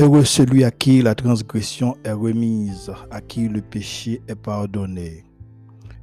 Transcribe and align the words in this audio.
Heureux 0.00 0.24
celui 0.24 0.64
à 0.64 0.70
qui 0.70 1.02
la 1.02 1.14
transgression 1.14 1.94
est 2.04 2.12
remise, 2.12 2.90
à 3.10 3.20
qui 3.20 3.50
le 3.50 3.60
péché 3.60 4.22
est 4.28 4.34
pardonné. 4.34 5.26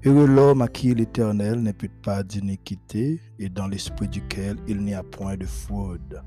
Heureux 0.05 0.27
l'homme 0.27 0.61
à 0.61 0.67
qui 0.67 0.93
l'Éternel 0.93 1.63
n'impute 1.63 1.99
pas 2.03 2.21
d'iniquité 2.21 3.19
et 3.39 3.49
dans 3.49 3.65
l'esprit 3.65 4.07
duquel 4.07 4.57
il 4.67 4.81
n'y 4.81 4.93
a 4.93 5.01
point 5.01 5.35
de 5.35 5.47
fraude. 5.47 6.21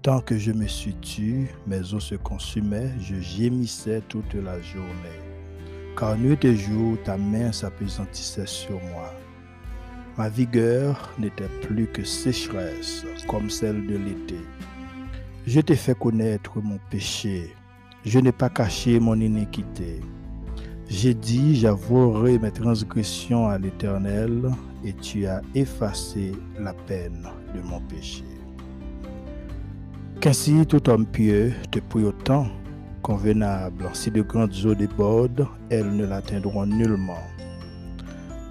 Tant 0.00 0.20
que 0.22 0.38
je 0.38 0.52
me 0.52 0.66
suis 0.66 0.94
tu, 1.02 1.48
mes 1.66 1.92
os 1.92 2.02
se 2.02 2.14
consumaient, 2.14 2.94
je 2.98 3.16
gémissais 3.16 4.00
toute 4.08 4.32
la 4.32 4.58
journée. 4.62 5.20
Car 5.98 6.16
nuit 6.16 6.42
et 6.46 6.56
jour, 6.56 6.96
ta 7.04 7.18
main 7.18 7.52
s'apesantissait 7.52 8.46
sur 8.46 8.80
moi. 8.84 9.12
Ma 10.16 10.30
vigueur 10.30 11.10
n'était 11.18 11.50
plus 11.60 11.88
que 11.88 12.04
sécheresse, 12.04 13.04
comme 13.28 13.50
celle 13.50 13.86
de 13.86 13.98
l'été. 13.98 14.38
Je 15.44 15.60
t'ai 15.60 15.74
fait 15.74 15.98
connaître 15.98 16.60
mon 16.62 16.78
péché. 16.88 17.52
Je 18.04 18.20
n'ai 18.20 18.30
pas 18.30 18.48
caché 18.48 19.00
mon 19.00 19.20
iniquité. 19.20 20.00
J'ai 20.88 21.14
dit, 21.14 21.56
j'avouerai 21.56 22.38
mes 22.38 22.52
transgressions 22.52 23.48
à 23.48 23.58
l'Éternel, 23.58 24.52
et 24.84 24.92
tu 24.92 25.26
as 25.26 25.40
effacé 25.54 26.32
la 26.60 26.72
peine 26.72 27.28
de 27.54 27.60
mon 27.60 27.80
péché. 27.80 28.24
Qu'ainsi 30.20 30.64
tout 30.64 30.88
homme 30.88 31.06
pieux 31.06 31.52
te 31.72 31.80
prie 31.80 32.04
autant 32.04 32.46
convenable. 33.02 33.90
Si 33.94 34.12
de 34.12 34.22
grandes 34.22 34.54
eaux 34.64 34.76
débordent, 34.76 35.48
elles 35.70 35.90
ne 35.96 36.06
l'atteindront 36.06 36.66
nullement. 36.66 37.24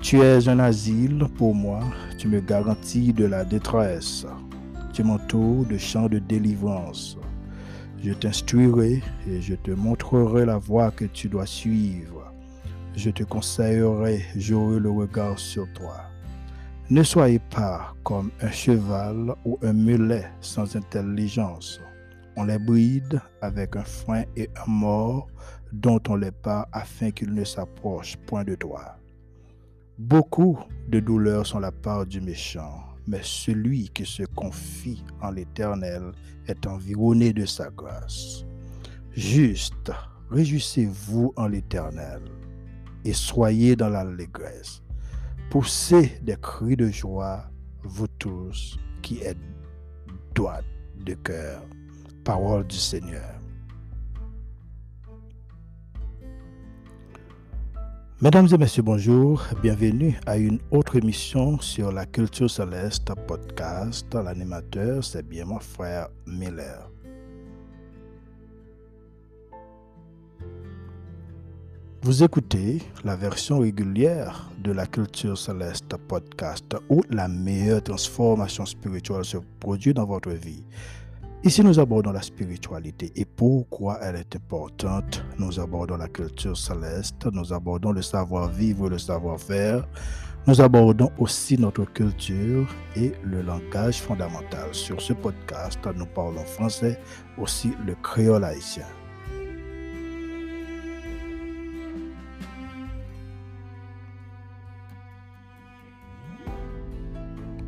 Tu 0.02 0.20
es 0.20 0.50
un 0.50 0.60
asile 0.60 1.26
pour 1.38 1.56
moi, 1.56 1.80
tu 2.18 2.28
me 2.28 2.42
garantis 2.42 3.14
de 3.14 3.26
la 3.26 3.46
détresse. 3.46 4.26
Tu 4.94 5.04
m'entoures 5.04 5.66
de 5.66 5.78
chants 5.78 6.10
de 6.10 6.20
délivrance. 6.20 7.18
Je 8.04 8.12
t'instruirai 8.14 9.02
et 9.28 9.42
je 9.42 9.56
te 9.56 9.72
montrerai 9.72 10.46
la 10.46 10.58
voie 10.58 10.92
que 10.92 11.06
tu 11.06 11.30
dois 11.30 11.46
suivre. 11.46 12.34
Je 12.96 13.10
te 13.10 13.24
conseillerai, 13.24 14.26
j'aurai 14.36 14.80
le 14.80 14.90
regard 14.90 15.40
sur 15.40 15.72
toi. 15.74 15.96
Ne 16.90 17.04
soyez 17.04 17.40
pas 17.40 17.94
comme 18.04 18.32
un 18.42 18.52
cheval 18.52 19.34
ou 19.46 19.58
un 19.62 19.72
mulet 19.72 20.26
sans 20.42 20.76
intelligence. 20.76 21.80
On 22.36 22.44
les 22.44 22.60
bride 22.60 23.22
avec 23.42 23.78
un 23.78 23.84
frein 23.84 24.24
et 24.36 24.50
un 24.68 24.70
mort 24.70 25.28
dont 25.72 26.02
on 26.10 26.16
les 26.16 26.32
part 26.32 26.68
afin 26.74 27.12
qu'ils 27.12 27.34
ne 27.34 27.46
s'approchent 27.46 28.18
point 28.18 28.44
de 28.44 28.56
toi. 28.56 28.98
Beaucoup 29.98 30.58
de 30.90 31.00
douleurs 31.00 31.46
sont 31.46 31.60
la 31.60 31.72
part 31.72 32.06
du 32.06 32.20
méchant, 32.20 32.82
mais 33.08 33.22
celui 33.24 33.90
qui 33.90 34.06
se 34.06 34.24
confie 34.36 35.04
en 35.22 35.32
l'Éternel 35.32 36.12
est 36.48 36.68
environné 36.68 37.34
de 37.34 37.46
sa 37.46 37.70
grâce. 37.70 38.46
Juste, 39.12 39.92
réjouissez-vous 40.30 41.34
en 41.36 41.48
l'Éternel 41.48 42.22
et 43.04 43.14
soyez 43.14 43.76
dans 43.76 43.90
l'allégresse. 43.90 44.82
Poussez 45.50 46.20
des 46.22 46.38
cris 46.42 46.78
de 46.78 46.90
joie, 46.90 47.44
vous 47.84 48.08
tous 48.08 48.78
qui 49.02 49.20
êtes 49.20 49.38
droits 50.34 50.62
de 51.06 51.14
cœur. 51.16 51.62
Parole 52.24 52.68
du 52.68 52.78
Seigneur. 52.78 53.41
Mesdames 58.24 58.48
et 58.54 58.58
messieurs, 58.60 58.84
bonjour. 58.84 59.42
Bienvenue 59.64 60.16
à 60.28 60.38
une 60.38 60.60
autre 60.70 60.96
émission 60.96 61.60
sur 61.60 61.92
la 61.92 62.06
culture 62.06 62.52
céleste 62.52 63.12
podcast. 63.28 64.14
L'animateur, 64.14 65.04
c'est 65.04 65.28
bien 65.28 65.46
mon 65.46 65.58
frère 65.58 66.08
Miller. 66.28 66.88
Vous 72.04 72.22
écoutez 72.22 72.84
la 73.04 73.16
version 73.16 73.58
régulière 73.58 74.52
de 74.60 74.72
la 74.72 74.86
Culture 74.86 75.36
Céleste 75.36 75.96
podcast 76.08 76.76
où 76.90 77.02
la 77.10 77.28
meilleure 77.28 77.82
transformation 77.82 78.68
spirituelle 78.68 79.26
se 79.26 79.38
produit 79.60 79.96
dans 79.96 80.06
votre 80.06 80.30
vie. 80.30 80.64
Ici, 81.44 81.64
nous 81.64 81.80
abordons 81.80 82.12
la 82.12 82.22
spiritualité 82.22 83.12
et 83.16 83.26
pourquoi 83.26 83.98
elle 84.04 84.16
est 84.16 84.36
importante. 84.36 85.26
Nous 85.40 85.60
abordons 85.60 85.98
la 85.98 86.08
culture 86.08 86.56
céleste, 86.56 87.26
nous 87.32 87.52
abordons 87.52 87.92
le 87.92 88.04
savoir-vivre, 88.04 88.90
le 88.90 89.00
savoir-faire. 89.00 89.88
Nous 90.46 90.62
abordons 90.62 91.10
aussi 91.18 91.58
notre 91.58 91.86
culture 91.86 92.68
et 92.96 93.14
le 93.24 93.42
langage 93.42 94.02
fondamental. 94.02 94.70
Sur 94.72 95.02
ce 95.02 95.14
podcast, 95.14 95.80
nous 95.96 96.06
parlons 96.06 96.46
français, 96.46 97.00
aussi 97.40 97.74
le 97.88 97.96
créole 97.96 98.44
haïtien. 98.44 98.86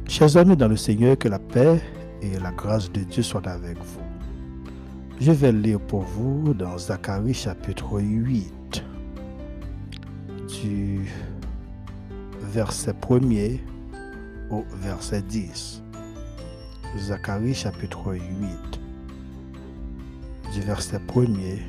Chers 0.08 0.38
amis 0.38 0.56
dans 0.56 0.68
le 0.68 0.78
Seigneur, 0.78 1.18
que 1.18 1.28
la 1.28 1.40
paix 1.40 1.82
et 2.24 2.40
la 2.40 2.52
grâce 2.52 2.92
de 2.92 3.02
Dieu 3.02 3.22
soient 3.22 3.48
avec 3.48 3.78
vous. 3.78 4.02
Je 5.20 5.32
vais 5.32 5.52
lire 5.52 5.80
pour 5.80 6.02
vous 6.02 6.54
dans 6.54 6.78
Zacharie 6.78 7.34
chapitre 7.34 8.00
8, 8.00 8.84
du 10.48 11.02
verset 12.42 12.94
1er 12.94 13.60
au 14.50 14.64
verset 14.82 15.22
10. 15.24 15.84
Zacharie 16.98 17.54
chapitre 17.54 18.14
8, 18.14 18.20
du 20.54 20.62
verset 20.62 21.00
1er 21.08 21.60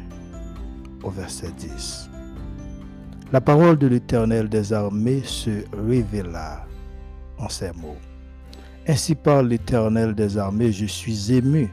au 1.02 1.10
verset 1.10 1.50
10. 1.58 2.10
La 3.32 3.40
parole 3.40 3.76
de 3.76 3.88
l'Éternel 3.88 4.48
des 4.48 4.72
armées 4.72 5.22
se 5.24 5.64
révéla 5.72 6.66
en 7.38 7.48
ces 7.48 7.72
mots. 7.72 7.96
Ainsi 8.86 9.14
parle 9.14 9.48
l'Éternel 9.48 10.14
des 10.14 10.36
armées, 10.36 10.70
je 10.70 10.84
suis 10.84 11.32
ému 11.32 11.72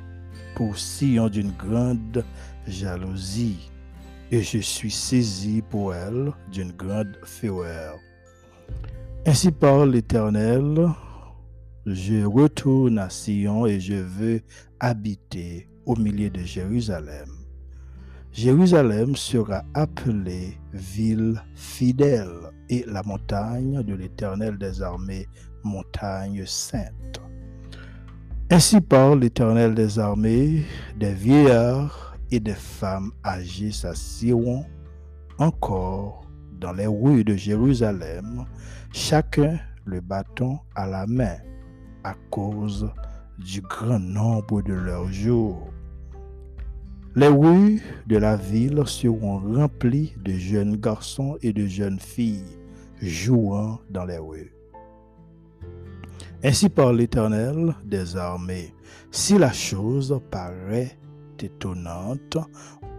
pour 0.56 0.78
Sion 0.78 1.28
d'une 1.28 1.52
grande 1.52 2.24
jalousie, 2.66 3.70
et 4.32 4.42
je 4.42 4.60
suis 4.60 4.92
saisi 4.92 5.62
pour 5.70 5.94
elle 5.94 6.32
d'une 6.54 6.72
grande 6.72 7.18
fureur. 7.26 7.98
Ainsi 9.26 9.52
parle 9.52 9.92
l'Éternel, 9.92 10.88
je 11.86 12.24
retourne 12.24 12.98
à 12.98 13.10
Sion 13.10 13.66
et 13.66 13.82
je 13.82 13.96
veux 13.96 14.40
habiter 14.80 15.68
au 15.86 15.98
milieu 15.98 16.30
de 16.30 16.40
Jérusalem. 16.40 17.28
Jérusalem 18.32 19.18
sera 19.18 19.64
appelée 19.74 20.58
ville 20.72 21.44
fidèle 21.56 22.52
et 22.70 22.86
la 22.88 23.04
montagne 23.04 23.84
de 23.84 23.96
l'Éternel 23.96 24.58
des 24.58 24.82
armées 24.82 25.28
montagne 25.64 26.44
sainte. 26.46 27.22
Ainsi 28.50 28.82
parle 28.82 29.22
l'Éternel 29.22 29.74
des 29.74 29.98
armées, 29.98 30.66
des 30.98 31.14
vieillards 31.14 32.18
et 32.32 32.40
des 32.40 32.54
femmes 32.54 33.12
âgées 33.26 33.72
s'assiront 33.72 34.66
encore 35.38 36.26
dans 36.60 36.74
les 36.74 36.88
rues 36.88 37.24
de 37.24 37.36
Jérusalem, 37.36 38.46
chacun 38.94 39.58
le 39.86 40.00
bâton 40.02 40.60
à 40.76 40.86
la 40.86 41.08
main, 41.08 41.38
à 42.04 42.14
cause 42.30 42.90
du 43.40 43.62
grand 43.62 44.00
nombre 44.00 44.62
de 44.62 44.74
leurs 44.74 45.12
jours. 45.12 45.70
Les 47.16 47.28
rues 47.28 47.82
de 48.08 48.18
la 48.18 48.38
ville 48.38 48.84
seront 48.86 49.40
remplies 49.40 50.14
de 50.24 50.34
jeunes 50.34 50.78
garçons 50.78 51.38
et 51.42 51.52
de 51.52 51.66
jeunes 51.66 52.00
filles 52.00 52.58
jouant 53.02 53.80
dans 53.90 54.06
les 54.06 54.18
rues. 54.18 54.54
Ainsi 56.44 56.70
par 56.70 56.92
l'Éternel 56.92 57.76
des 57.86 58.18
armées, 58.18 58.74
si 59.12 59.38
la 59.38 59.52
chose 59.52 60.20
paraît 60.32 60.98
étonnante 61.40 62.38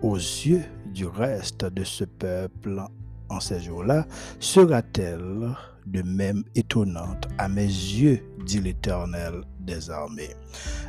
aux 0.01 0.17
yeux 0.17 0.63
du 0.95 1.07
reste 1.07 1.65
de 1.65 1.83
ce 1.83 2.05
peuple 2.05 2.81
en 3.29 3.41
ces 3.41 3.61
jours-là, 3.61 4.07
sera-t-elle 4.39 5.57
de 5.87 6.03
même 6.03 6.45
étonnante 6.55 7.29
à 7.39 7.49
mes 7.49 7.67
yeux, 7.67 8.21
dit 8.47 8.61
l'Éternel 8.61 9.43
des 9.59 9.91
armées. 9.91 10.37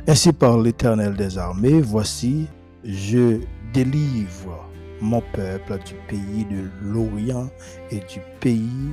Ainsi 0.06 0.32
par 0.32 0.56
l'Éternel 0.58 1.16
des 1.16 1.36
armées, 1.38 1.80
voici, 1.80 2.46
je 2.84 3.40
délivre 3.72 4.68
mon 5.00 5.22
peuple 5.32 5.78
du 5.84 5.94
pays 6.06 6.44
de 6.44 6.68
l'Orient 6.82 7.48
et 7.90 7.98
du 7.98 8.20
pays 8.40 8.92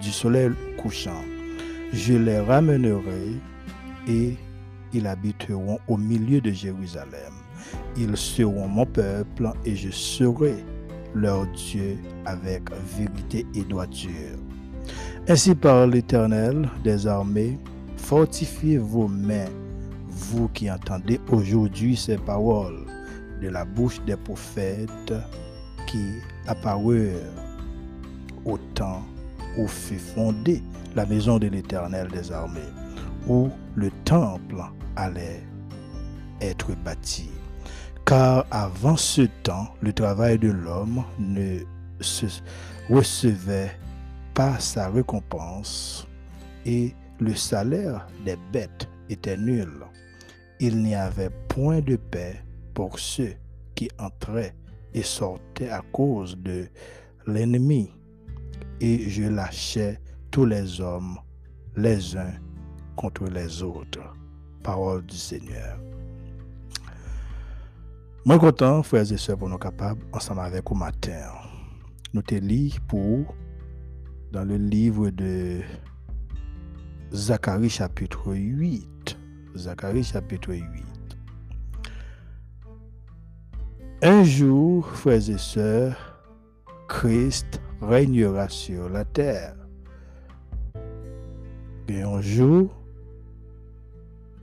du 0.00 0.10
soleil 0.10 0.50
couchant 0.78 1.24
je 1.92 2.14
les 2.14 2.40
ramènerai 2.40 3.32
et 4.08 4.36
ils 4.92 5.06
habiteront 5.06 5.78
au 5.88 5.96
milieu 5.96 6.40
de 6.40 6.50
Jérusalem. 6.50 7.32
Ils 7.96 8.16
seront 8.16 8.68
mon 8.68 8.86
peuple 8.86 9.50
et 9.64 9.74
je 9.74 9.90
serai 9.90 10.54
leur 11.14 11.46
Dieu 11.48 11.96
avec 12.24 12.62
vérité 12.96 13.46
et 13.54 13.62
droiture. 13.62 14.38
Ainsi 15.28 15.54
parle 15.54 15.90
l'Éternel 15.90 16.68
des 16.84 17.06
armées, 17.06 17.58
fortifiez 17.96 18.78
vos 18.78 19.08
mains, 19.08 19.50
vous 20.08 20.48
qui 20.48 20.70
entendez 20.70 21.20
aujourd'hui 21.30 21.96
ces 21.96 22.18
paroles, 22.18 22.86
de 23.42 23.48
la 23.48 23.64
bouche 23.64 24.00
des 24.06 24.16
prophètes 24.16 25.14
qui 25.86 26.04
apparurent 26.46 27.10
au 28.44 28.56
temps 28.74 29.02
où 29.56 29.66
fut 29.66 29.98
fondée 29.98 30.62
la 30.94 31.06
maison 31.06 31.38
de 31.38 31.46
l'Éternel 31.48 32.08
des 32.08 32.32
armées, 32.32 32.60
où 33.26 33.48
le 33.74 33.90
temple 34.04 34.62
allait 34.96 35.42
être 36.40 36.74
bâti. 36.84 37.30
Car 38.04 38.46
avant 38.50 38.96
ce 38.96 39.22
temps, 39.42 39.68
le 39.80 39.92
travail 39.92 40.38
de 40.38 40.50
l'homme 40.50 41.02
ne 41.18 41.60
recevait 42.88 43.72
pas 44.34 44.58
sa 44.60 44.88
récompense 44.90 46.06
et 46.64 46.94
le 47.18 47.34
salaire 47.34 48.06
des 48.24 48.36
bêtes 48.52 48.88
était 49.08 49.36
nul. 49.36 49.72
Il 50.60 50.82
n'y 50.82 50.94
avait 50.94 51.30
point 51.48 51.80
de 51.80 51.96
paix 51.96 52.36
pour 52.74 52.98
ceux 52.98 53.34
qui 53.74 53.88
entraient 53.98 54.54
et 54.94 55.02
sortaient 55.02 55.70
à 55.70 55.82
cause 55.92 56.36
de 56.38 56.68
l'ennemi. 57.26 57.90
Et 58.80 59.08
je 59.08 59.24
lâchais 59.24 60.00
tous 60.30 60.44
les 60.44 60.80
hommes 60.80 61.18
les 61.76 62.16
uns 62.16 62.34
contre 62.96 63.24
les 63.24 63.62
autres. 63.62 64.14
Parole 64.62 65.04
du 65.06 65.16
Seigneur. 65.16 65.78
Moi 68.24 68.38
content, 68.38 68.82
frères 68.82 69.10
et 69.12 69.16
sœurs, 69.16 69.38
pour 69.38 69.48
nous 69.48 69.58
capables, 69.58 70.04
ensemble 70.12 70.40
avec 70.40 70.68
vous 70.68 70.74
matin. 70.74 71.30
Nous 72.12 72.22
te 72.22 72.34
lisons 72.34 72.80
pour, 72.88 73.36
dans 74.32 74.44
le 74.44 74.56
livre 74.56 75.10
de 75.10 75.60
Zacharie 77.12 77.70
chapitre 77.70 78.34
8. 78.34 79.16
Zacharie 79.54 80.02
chapitre 80.02 80.52
8. 80.54 80.84
Un 84.02 84.24
jour, 84.24 84.86
frères 84.88 85.30
et 85.30 85.38
sœurs, 85.38 86.20
Christ 86.88 87.60
régnera 87.80 88.48
sur 88.48 88.88
la 88.88 89.04
terre. 89.04 89.54
Et 91.88 92.02
un 92.02 92.20
jour, 92.20 92.70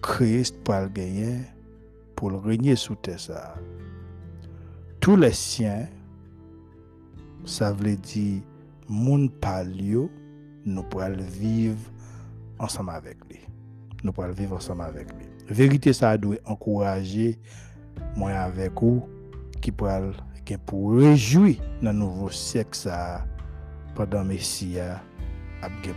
Christ 0.02 0.58
le 0.64 0.88
gagner 0.88 1.40
pour 2.16 2.30
le 2.32 2.38
régner 2.38 2.76
sous 2.76 2.96
terre. 2.96 3.56
Tous 5.00 5.18
les 5.18 5.34
siens, 5.34 5.88
ça 7.46 7.74
veut 7.74 7.98
dire, 7.98 8.42
palio, 9.30 10.10
nous 10.66 10.84
pourrons 10.84 11.16
vivre 11.18 11.78
ensemble 12.60 12.92
avec 12.92 13.18
lui. 13.30 13.40
Nous 14.04 14.14
pourrons 14.14 14.32
vivre 14.32 14.56
ensemble 14.56 14.84
avec 14.84 15.10
lui. 15.14 15.26
Vérité, 15.50 15.92
ça 15.92 16.18
doit 16.18 16.38
encourager 16.46 17.38
moi 18.16 18.32
avec 18.32 18.72
vous 18.80 19.04
qui 19.62 19.72
pourra 19.72 20.02
pour 20.66 20.98
réjouir 20.98 21.58
dans 21.82 21.92
le 21.92 22.00
nouveau 22.00 22.30
siècle 22.30 22.76
ça 22.78 23.26
pendant 23.96 24.24
Messie 24.24 24.80
a 24.80 25.02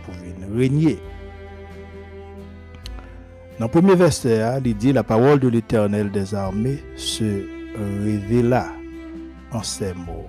pour 0.05 0.13
venir 0.13 0.47
régner. 0.55 0.99
Dans 3.59 3.65
le 3.65 3.71
premier 3.71 3.95
verset, 3.95 4.41
il 4.63 4.77
dit 4.77 4.93
la 4.93 5.03
parole 5.03 5.39
de 5.39 5.47
l'Éternel 5.47 6.11
des 6.11 6.33
armées 6.35 6.83
se 6.95 7.45
révéla 7.75 8.67
en 9.51 9.63
ces 9.63 9.93
mots. 9.93 10.27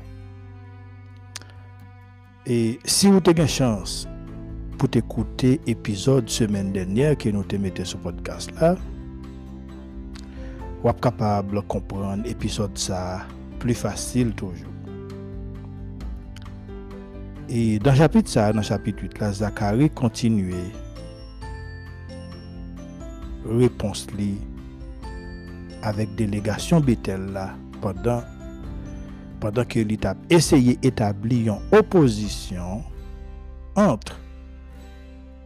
Et 2.47 2.79
si 2.85 3.09
vous 3.09 3.20
avez 3.26 3.43
une 3.43 3.49
chance 3.49 4.09
pour 4.79 4.88
écouter 4.94 5.61
l'épisode 5.67 6.29
semaine 6.29 6.73
dernière 6.73 7.19
que 7.19 7.29
nous 7.29 7.43
te 7.44 7.56
mettons 7.56 7.85
sur 7.85 7.99
podcast 7.99 8.50
êtes 10.85 11.00
capable 11.00 11.56
de 11.56 11.61
comprendre 11.61 12.23
l'épisode 12.25 12.79
ça 12.79 13.26
plus 13.58 13.75
facile 13.75 14.32
toujours. 14.32 14.72
Et 17.49 17.78
dans 17.78 17.93
le 17.93 17.96
chapitre 17.96 18.28
ça, 18.28 18.52
dans 18.52 18.62
chapitre 18.62 19.02
8, 19.02 19.19
là, 19.20 19.32
Zacharie 19.32 19.90
continuait 19.90 20.72
réponse 23.46 24.06
li 24.16 24.37
avec 25.82 26.14
délégation 26.14 26.81
Bethel 26.81 27.32
là 27.32 27.55
pendant 27.81 28.22
pendant 29.40 29.64
que 29.64 29.78
l'État 29.78 30.16
essayé 30.28 30.76
d'établir 30.76 31.55
une 31.55 31.78
opposition 31.78 32.82
entre 33.76 34.19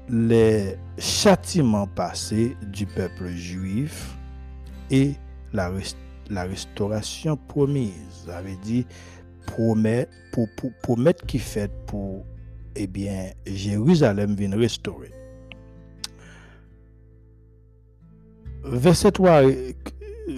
les 0.09 0.77
châtiments 0.99 1.87
passés 1.87 2.57
du 2.63 2.87
peuple 2.87 3.29
juif 3.29 4.17
et 4.91 5.15
la, 5.53 5.71
la 6.31 6.45
restauration 6.45 7.37
promise. 7.37 8.25
Ça 8.27 8.43
veut 8.43 8.57
dire 8.63 8.85
promet, 9.47 10.09
pour, 10.33 10.49
promettre 10.83 11.27
qui 11.27 11.39
fait 11.39 11.71
pour 11.87 12.25
eh 12.75 12.87
bien, 12.87 13.31
Jérusalem 13.47 14.35
vient 14.35 14.57
restaurer. 14.57 15.13
Verset 18.65 19.13
3, 19.13 19.43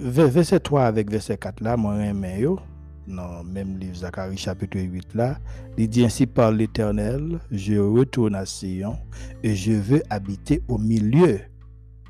verset 0.01 0.59
3 0.59 0.83
avec 0.85 1.09
verset 1.09 1.37
4 1.37 1.61
là, 1.61 1.77
moi, 1.77 1.95
yo, 2.37 2.59
dans 3.07 3.43
même 3.43 3.77
livre 3.77 3.95
Zacharie 3.97 4.37
chapitre 4.37 4.79
8 4.79 5.13
là, 5.13 5.37
il 5.77 5.87
dit 5.87 6.03
ainsi 6.03 6.25
par 6.25 6.51
l'Éternel, 6.51 7.39
je 7.51 7.75
retourne 7.75 8.35
à 8.35 8.45
Sion 8.45 8.97
et 9.43 9.55
je 9.55 9.73
veux 9.73 10.01
habiter 10.09 10.61
au 10.67 10.77
milieu 10.77 11.39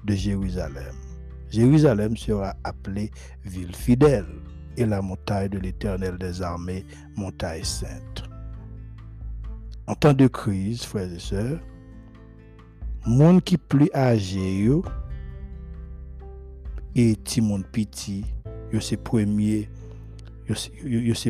de 0.06 0.16
Jérusalem. 0.16 1.04
Jérusalem 1.55 2.17
sera 2.17 2.53
appelée 2.65 3.11
ville 3.45 3.73
fidèle 3.73 4.25
et 4.75 4.85
la 4.85 5.01
montagne 5.01 5.47
de 5.47 5.57
l'Éternel 5.57 6.17
des 6.17 6.41
armées, 6.41 6.85
montagne 7.15 7.63
sainte. 7.63 8.25
En 9.87 9.95
temps 9.95 10.11
de 10.11 10.27
crise, 10.27 10.83
frères 10.83 11.09
et 11.09 11.17
sœurs, 11.17 11.61
monde 13.05 13.41
qui 13.41 13.57
plus 13.57 13.89
âgé 13.93 14.69
et 16.93 17.15
Timon 17.23 17.61
Piti, 17.71 18.25
yo 18.73 18.81
c'est 18.81 18.97
premier 18.97 19.69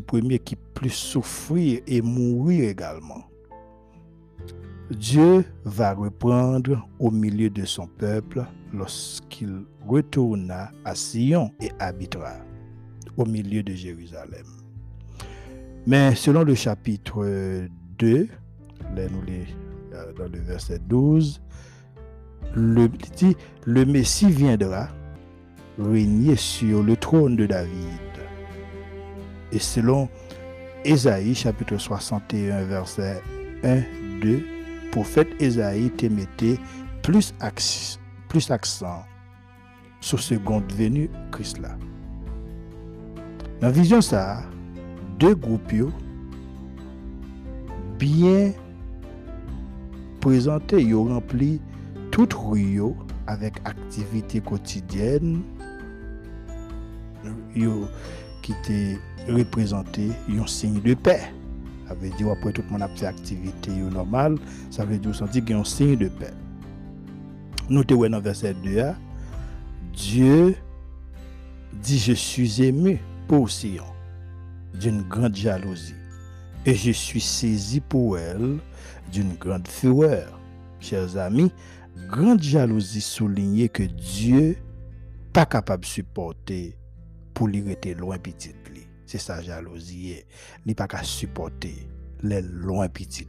premier 0.07 0.39
qui 0.39 0.55
plus 0.73 0.89
souffrir 0.89 1.81
et 1.85 2.01
mourir 2.01 2.67
également. 2.71 3.29
Dieu 4.89 5.45
va 5.65 5.93
reprendre 5.93 6.87
au 6.97 7.11
milieu 7.11 7.51
de 7.51 7.63
son 7.63 7.85
peuple 7.85 8.43
lorsqu'il 8.75 9.65
retourna 9.87 10.71
à 10.83 10.95
Sion 10.95 11.51
et 11.61 11.71
habitera 11.79 12.33
au 13.17 13.25
milieu 13.25 13.63
de 13.63 13.73
Jérusalem. 13.73 14.45
Mais 15.87 16.15
selon 16.15 16.43
le 16.43 16.55
chapitre 16.55 17.67
2, 17.99 18.27
là 18.95 19.03
nous 19.09 19.21
euh, 19.93 20.13
dans 20.13 20.31
le 20.31 20.39
verset 20.39 20.79
12, 20.79 21.41
le, 22.55 22.89
le 23.65 23.85
Messie 23.85 24.29
viendra 24.29 24.89
régner 25.79 26.35
sur 26.35 26.83
le 26.83 26.95
trône 26.95 27.35
de 27.35 27.45
David. 27.45 27.99
Et 29.51 29.59
selon 29.59 30.09
Ésaïe 30.83 31.35
chapitre 31.35 31.77
61 31.77 32.63
verset 32.65 33.21
1, 33.63 33.81
2, 34.21 34.43
prophète 34.91 35.29
Ésaïe 35.39 35.91
te 35.91 36.05
mettait 36.07 36.57
plus, 37.01 37.33
plus 38.35 38.51
accent 38.51 39.05
sur 40.01 40.19
seconde 40.19 40.69
venue 40.73 41.09
Christ 41.31 41.57
là. 41.59 41.77
Dans 43.61 43.67
la 43.67 43.71
vision 43.71 44.01
ça, 44.01 44.43
deux 45.17 45.35
groupes 45.35 45.93
bien 47.97 48.51
présentés, 50.19 50.81
ils 50.81 50.93
ont 50.95 51.05
rempli 51.05 51.61
toute 52.11 52.33
rue 52.33 52.81
avec 53.25 53.53
activité 53.63 54.41
quotidienne 54.41 55.41
qui 57.53 58.51
était 58.51 58.99
représenté 59.29 60.11
un 60.29 60.45
signe 60.45 60.81
de 60.81 60.93
paix. 60.93 61.21
Ça 61.87 61.93
veut 61.93 62.09
dire 62.09 62.31
après 62.31 62.51
tout 62.51 62.63
le 62.63 62.69
monde 62.69 62.81
a 62.81 62.89
fait 62.89 63.05
activité 63.05 63.71
normale, 63.71 64.37
ça 64.69 64.83
veut 64.83 64.97
dire 64.97 65.13
qu'il 65.29 65.49
y 65.51 65.53
a 65.53 65.57
un 65.57 65.63
signe 65.63 65.95
de 65.95 66.09
paix. 66.09 66.33
Nous 67.67 67.83
te 67.83 67.93
dans 67.93 68.21
verset 68.21 68.53
2 68.53 68.93
Dieu 69.93 70.55
dit 71.73 71.97
je 71.97 72.13
suis 72.13 72.61
ému 72.61 72.99
pour 73.27 73.49
Sion 73.49 73.85
d'une 74.79 75.01
grande 75.01 75.35
jalousie 75.35 75.95
et 76.65 76.75
je 76.75 76.91
suis 76.91 77.21
saisi 77.21 77.79
pour 77.79 78.19
elle 78.19 78.59
d'une 79.11 79.33
grande 79.33 79.67
fureur. 79.67 80.39
Chers 80.79 81.17
amis, 81.17 81.51
grande 82.07 82.43
jalousie 82.43 83.01
soulignait 83.01 83.69
que 83.69 83.83
Dieu 83.83 84.57
pas 85.33 85.47
capable 85.47 85.83
de 85.83 85.89
supporter 85.89 86.77
pour 87.33 87.47
lui 87.47 87.63
rester 87.63 87.95
loin 87.95 88.19
petit. 88.19 88.51
C'est 89.07 89.17
sa 89.17 89.41
jalousie. 89.41 90.17
Il 90.65 90.75
pas 90.75 90.87
qu'à 90.87 91.03
supporter 91.03 91.87
les 92.21 92.41
loin 92.41 92.89
petit 92.89 93.27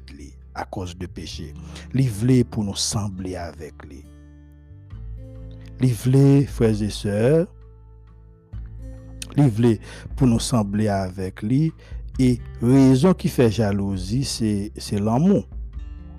à 0.54 0.64
cause 0.64 0.96
de 0.96 1.06
péché. 1.06 1.54
Il 1.94 2.44
pour 2.44 2.64
nous 2.64 2.74
sembler 2.76 3.36
avec 3.36 3.74
lui. 3.84 4.04
Voulait, 5.80 6.46
frères 6.46 6.82
et 6.82 6.90
sœurs, 6.90 7.46
Li 9.36 9.44
vle 9.52 9.74
pou 10.16 10.28
nou 10.28 10.40
semble 10.40 10.86
avek 10.88 11.42
li, 11.44 11.68
e 12.16 12.36
rezon 12.62 13.16
ki 13.18 13.28
fe 13.28 13.50
jalouzi, 13.52 14.22
se 14.24 15.00
l'amou 15.02 15.44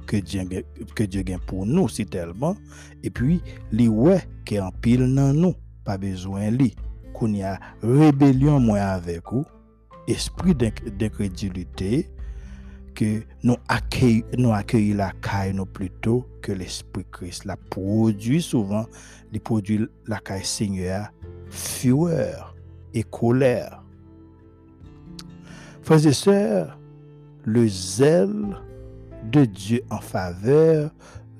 ke 0.07 0.21
Diyo 0.21 1.23
gen 1.25 1.41
pou 1.49 1.65
nou 1.65 1.89
si 1.91 2.05
telman, 2.07 2.55
e 3.01 3.09
pi 3.09 3.39
li 3.73 3.87
we 3.89 4.19
ke 4.47 4.61
an 4.61 4.75
pil 4.83 5.07
nan 5.09 5.41
nou, 5.41 5.57
pa 5.87 5.97
bezwen 5.99 6.59
li, 6.59 6.69
koun 7.17 7.33
ya 7.39 7.57
rebelyon 7.81 8.61
mwen 8.67 8.85
avek 8.85 9.33
ou, 9.33 9.47
espri 12.97 13.21
dekredilite, 13.21 13.27
ke 14.27 14.33
nou 14.33 14.53
akyeyi 14.55 14.95
la 14.97 15.11
kay 15.21 15.53
nou 15.53 15.69
pluto, 15.69 16.23
ke 16.41 16.55
l'espri 16.57 17.03
kris 17.13 17.43
la 17.45 17.57
prodwi 17.69 18.39
souvan, 18.41 18.87
li 19.31 19.39
prodwi 19.39 19.85
la 20.09 20.19
kay 20.25 20.41
seigneur, 20.43 21.11
fureur, 21.49 22.55
et 22.93 23.03
colère. 23.03 23.83
Frères 25.83 26.05
et 26.07 26.13
sœurs, 26.13 26.79
le 27.43 27.67
zèle 27.67 28.57
de 29.31 29.45
Dieu 29.45 29.81
en 29.89 29.99
faveur 29.99 30.91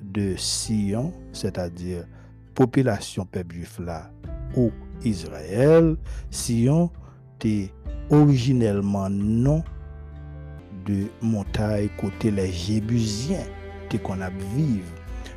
de 0.01 0.35
Sion, 0.37 1.11
c'est-à-dire 1.33 2.05
population 2.53 3.25
peuple 3.25 3.55
juif 3.55 3.79
là, 3.79 4.11
ou 4.55 4.71
Israël, 5.03 5.95
Sion 6.29 6.91
était 7.35 7.73
originellement 8.09 9.09
nom 9.09 9.63
de 10.87 11.07
montagne 11.21 11.89
côté 11.97 12.31
les 12.31 12.51
Jébusiens 12.51 13.45
qu'on 14.03 14.21
a. 14.21 14.29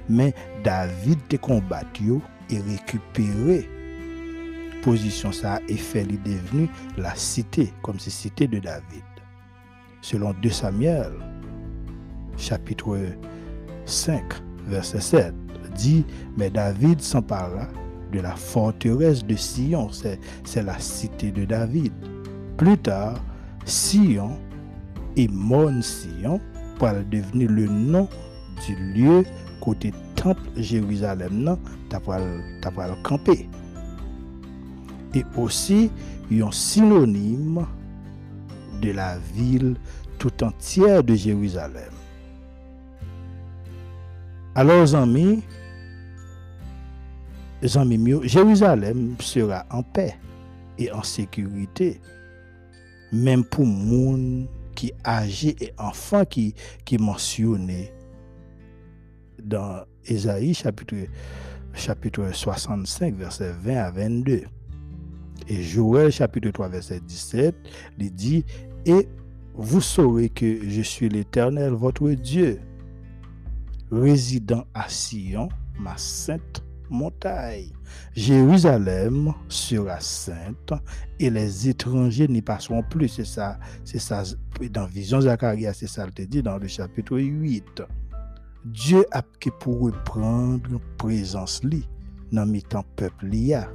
Mais 0.09 0.35
David 0.65 1.19
te 1.29 1.37
combattu 1.37 2.15
et 2.49 2.59
récupéré 2.59 3.69
position 4.83 5.31
ça 5.31 5.61
et 5.69 5.77
fait 5.77 6.01
est 6.01 6.25
devenu 6.25 6.69
la 6.97 7.15
cité, 7.15 7.73
comme 7.83 7.99
si 7.99 8.11
cité 8.11 8.49
de 8.49 8.59
David. 8.59 9.05
Selon 10.01 10.35
2 10.43 10.51
Samuel, 10.51 11.13
chapitre 12.37 12.99
5, 13.85 14.25
verset 14.67 15.01
7, 15.01 15.35
dit, 15.77 16.05
mais 16.37 16.51
David 16.51 17.01
s'empara 17.03 17.69
de 18.11 18.21
la 18.21 18.35
forteresse 18.35 19.25
de 19.25 19.37
Sion, 19.37 19.91
c'est 19.93 20.63
la 20.63 20.79
cité 20.79 21.31
de 21.31 21.45
David. 21.45 21.93
Plus 22.57 22.79
tard, 22.79 23.23
Sion 23.67 24.39
et 25.17 25.29
Mon 25.29 25.83
Sion 25.83 26.41
pral 26.79 27.05
deveni 27.11 27.47
le 27.47 27.67
nom 27.67 28.09
du 28.67 28.77
lieu 28.95 29.25
kote 29.61 29.93
temple 30.17 30.49
Jérusalem 30.57 31.43
nan 31.45 31.59
tapal, 31.93 32.25
tapal 32.63 32.95
kampe. 33.07 33.37
E 35.17 35.25
osi 35.41 35.89
yon 36.31 36.53
sinonime 36.55 37.67
de 38.81 38.93
la 38.97 39.17
vil 39.35 39.75
tout 40.19 40.45
entière 40.45 41.03
de 41.03 41.15
Jérusalem. 41.15 41.93
Alors 44.55 44.87
zanmi, 44.87 45.43
zanmi 47.65 47.99
myo, 47.99 48.23
Jérusalem 48.25 49.17
sera 49.21 49.65
en 49.71 49.83
paix 49.83 50.17
et 50.79 50.91
en 50.93 51.03
sécurité, 51.03 52.01
même 53.13 53.45
pou 53.45 53.65
moun 53.65 54.49
qui 54.81 54.93
et 55.61 55.73
enfants 55.77 56.25
qui, 56.25 56.55
qui 56.87 56.97
dans 59.43 59.85
Ésaïe 60.07 60.55
chapitre, 60.55 60.97
chapitre 61.75 62.31
65, 62.33 63.15
verset 63.15 63.53
20 63.63 63.77
à 63.77 63.91
22. 63.91 64.43
Et 65.49 65.63
Joël 65.63 66.11
chapitre 66.11 66.51
3 66.51 66.69
verset 66.69 67.01
17, 67.01 67.55
il 67.99 68.15
dit, 68.15 68.45
et 68.87 69.07
vous 69.55 69.83
saurez 69.83 70.31
que 70.31 70.67
je 70.67 70.81
suis 70.81 71.11
l'Éternel, 71.11 71.73
votre 71.73 72.09
Dieu, 72.11 72.61
résident 73.91 74.65
à 74.73 74.89
Sion, 74.89 75.51
ma 75.79 75.97
sainte 75.99 76.63
montagne. 76.91 77.71
Jérusalem 78.15 79.33
sera 79.49 80.01
sainte 80.01 80.73
et 81.19 81.31
les 81.31 81.69
étrangers 81.69 82.29
n'y 82.29 82.43
passeront 82.43 82.83
plus. 82.83 83.09
C'est 83.09 83.25
ça, 83.25 83.59
c'est 83.85 83.99
ça, 83.99 84.23
dans 84.71 84.87
Vision 84.87 85.21
Zacharia, 85.21 85.73
c'est 85.73 85.87
ça, 85.89 86.07
le 86.07 86.27
dit 86.27 86.43
dans 86.43 86.59
le 86.59 86.69
chapitre 86.69 87.19
8. 87.19 87.83
Dieu 88.65 89.07
a 89.13 89.23
pour 89.59 89.81
reprendre 89.81 90.81
présence 90.99 91.65
li 91.65 91.89
dans 92.31 92.45
le 92.45 92.61
temps 92.61 92.85
peuple 92.97 93.27
liya 93.27 93.71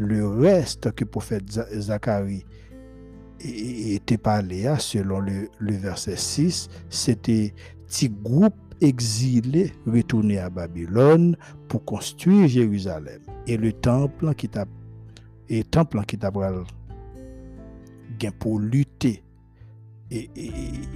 le 0.00 0.26
reste 0.26 0.92
que 0.92 1.04
le 1.04 1.10
prophète 1.10 1.50
Zacharie 1.50 2.44
était 3.40 4.16
parlé, 4.18 4.72
selon 4.78 5.20
le, 5.20 5.48
verset 5.60 6.16
6, 6.16 6.68
c'était 6.88 7.54
petit 7.86 8.08
groupe 8.08 8.54
exilé 8.80 9.72
retourné 9.86 10.38
à 10.38 10.50
Babylone 10.50 11.36
pour 11.68 11.84
construire 11.84 12.48
Jérusalem. 12.48 13.20
Et 13.46 13.56
le 13.56 13.72
temple 13.72 14.34
qui 14.34 14.48
t'a 14.48 14.66
et 15.48 15.64
temple 15.64 16.04
qui 16.06 16.16
t'a 16.16 16.30
pour 18.38 18.58
lutter 18.58 19.22
et 20.10 20.30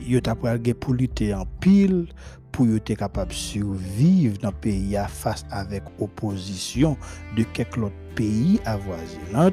il 0.06 0.20
t'a 0.22 0.34
pour 0.34 0.94
lutter 0.94 1.34
en 1.34 1.46
pile 1.60 2.08
pour 2.50 2.68
être 2.68 2.94
capable 2.94 3.30
de 3.30 3.36
survivre 3.36 4.38
dans 4.38 4.50
le 4.50 4.56
pays 4.56 4.96
face 5.08 5.44
avec 5.50 5.82
opposition 5.98 6.96
de 7.36 7.42
quelques 7.42 7.78
autres 7.78 7.94
pays 8.14 8.60
avoisinants 8.64 9.50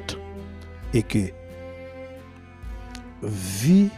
et 0.93 1.01
que 1.01 1.31
vie 3.23 3.89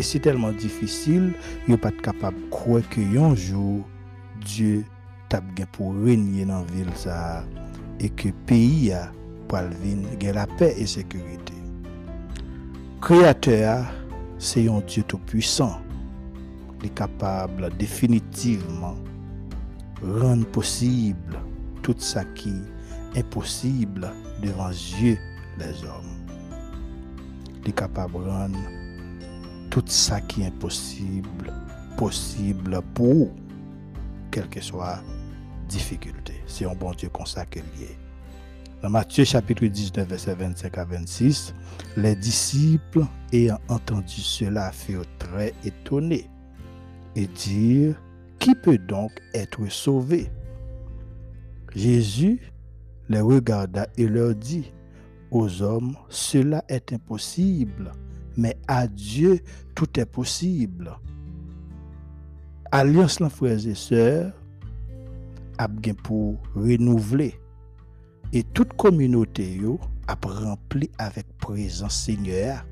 était 0.00 0.18
tellement 0.18 0.52
difficile, 0.52 1.32
il 1.68 1.78
pas 1.78 1.90
capable 1.90 2.40
de 2.40 2.50
croire 2.50 2.82
que 2.88 3.00
un 3.18 3.34
jour 3.34 3.84
Dieu 4.44 4.84
t'a 5.28 5.40
pour 5.72 5.94
régner 5.94 6.44
dans 6.44 6.60
la 6.60 6.64
ville 6.64 6.88
et 8.00 8.08
que 8.10 8.28
le 8.28 8.34
pays 8.46 8.92
a 8.92 9.10
pour 9.48 9.58
la 9.58 10.46
paix 10.46 10.74
et 10.78 10.86
sécurité. 10.86 11.54
Créateur, 13.00 13.84
c'est 14.38 14.68
un 14.68 14.80
Dieu 14.80 15.02
tout 15.02 15.18
puissant 15.18 15.80
capable 16.90 17.70
définitivement 17.78 18.96
rendre 20.02 20.46
possible 20.46 21.38
tout 21.82 21.94
ça 21.98 22.24
qui 22.34 22.54
est 23.14 23.26
possible 23.28 24.10
devant 24.42 24.70
Dieu 24.70 25.18
les 25.58 25.84
hommes. 25.84 26.26
Il 27.62 27.70
est 27.70 27.72
capable 27.72 28.14
de 28.14 28.28
rendre 28.28 28.58
tout 29.74 29.82
ça 29.88 30.20
qui 30.20 30.44
est 30.44 30.54
possible 30.60 31.52
possible 31.96 32.80
pour 32.94 33.28
quelle 34.30 34.48
que 34.48 34.60
soit 34.60 35.02
difficulté. 35.68 36.34
C'est 36.46 36.64
un 36.64 36.76
bon 36.76 36.92
Dieu 36.92 37.10
qu'il 37.50 37.62
est. 37.82 37.98
Dans 38.80 38.90
Matthieu 38.90 39.24
chapitre 39.24 39.66
19, 39.66 40.06
verset 40.06 40.36
25 40.36 40.78
à 40.78 40.84
26, 40.84 41.54
les 41.96 42.14
disciples 42.14 43.04
ayant 43.32 43.58
entendu 43.66 44.20
cela 44.20 44.70
furent 44.70 45.06
très 45.18 45.52
étonnés 45.64 46.30
et 47.16 47.26
dire, 47.26 48.00
qui 48.38 48.54
peut 48.54 48.78
donc 48.78 49.10
être 49.34 49.66
sauvé? 49.68 50.30
Jésus 51.74 52.40
les 53.08 53.20
regarda 53.20 53.88
et 53.96 54.06
leur 54.06 54.36
dit, 54.36 54.72
aux 55.32 55.62
hommes, 55.62 55.96
cela 56.08 56.64
est 56.68 56.92
impossible, 56.92 57.90
mais 58.36 58.56
à 58.68 58.86
Dieu, 58.86 59.40
tout 59.74 59.98
est 59.98 60.06
possible. 60.06 60.96
Alliance, 62.70 63.22
frères 63.28 63.66
et 63.66 63.74
sœurs, 63.74 64.32
a 65.58 65.68
bien 65.68 65.94
pour 65.94 66.38
renouveler. 66.54 67.34
Et 68.32 68.42
toute 68.42 68.72
communauté 68.74 69.60
a 70.08 70.16
rempli 70.22 70.90
avec 70.98 71.26
présence 71.38 72.04
Seigneur 72.04 72.64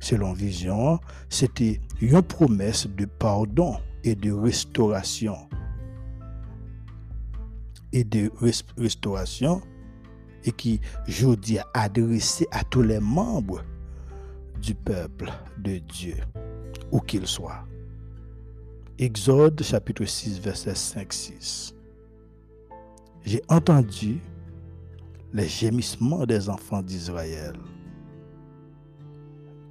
selon 0.00 0.32
vision, 0.32 0.98
c'était 1.28 1.80
une 2.00 2.22
promesse 2.22 2.86
de 2.88 3.04
pardon 3.04 3.76
et 4.02 4.14
de 4.14 4.32
restauration. 4.32 5.36
Et 7.92 8.04
de 8.04 8.30
restauration, 8.76 9.60
et 10.44 10.52
qui, 10.52 10.80
je 11.06 11.34
dis, 11.34 11.58
adressé 11.74 12.46
à 12.50 12.64
tous 12.64 12.82
les 12.82 13.00
membres 13.00 13.62
du 14.60 14.74
peuple 14.74 15.30
de 15.58 15.78
Dieu, 15.78 16.16
où 16.92 17.00
qu'ils 17.00 17.26
soient. 17.26 17.64
Exode 18.98 19.62
chapitre 19.62 20.04
6, 20.04 20.40
verset 20.40 20.72
5-6. 20.72 21.74
J'ai 23.24 23.42
entendu 23.48 24.20
les 25.32 25.48
gémissements 25.48 26.26
des 26.26 26.48
enfants 26.48 26.82
d'Israël 26.82 27.54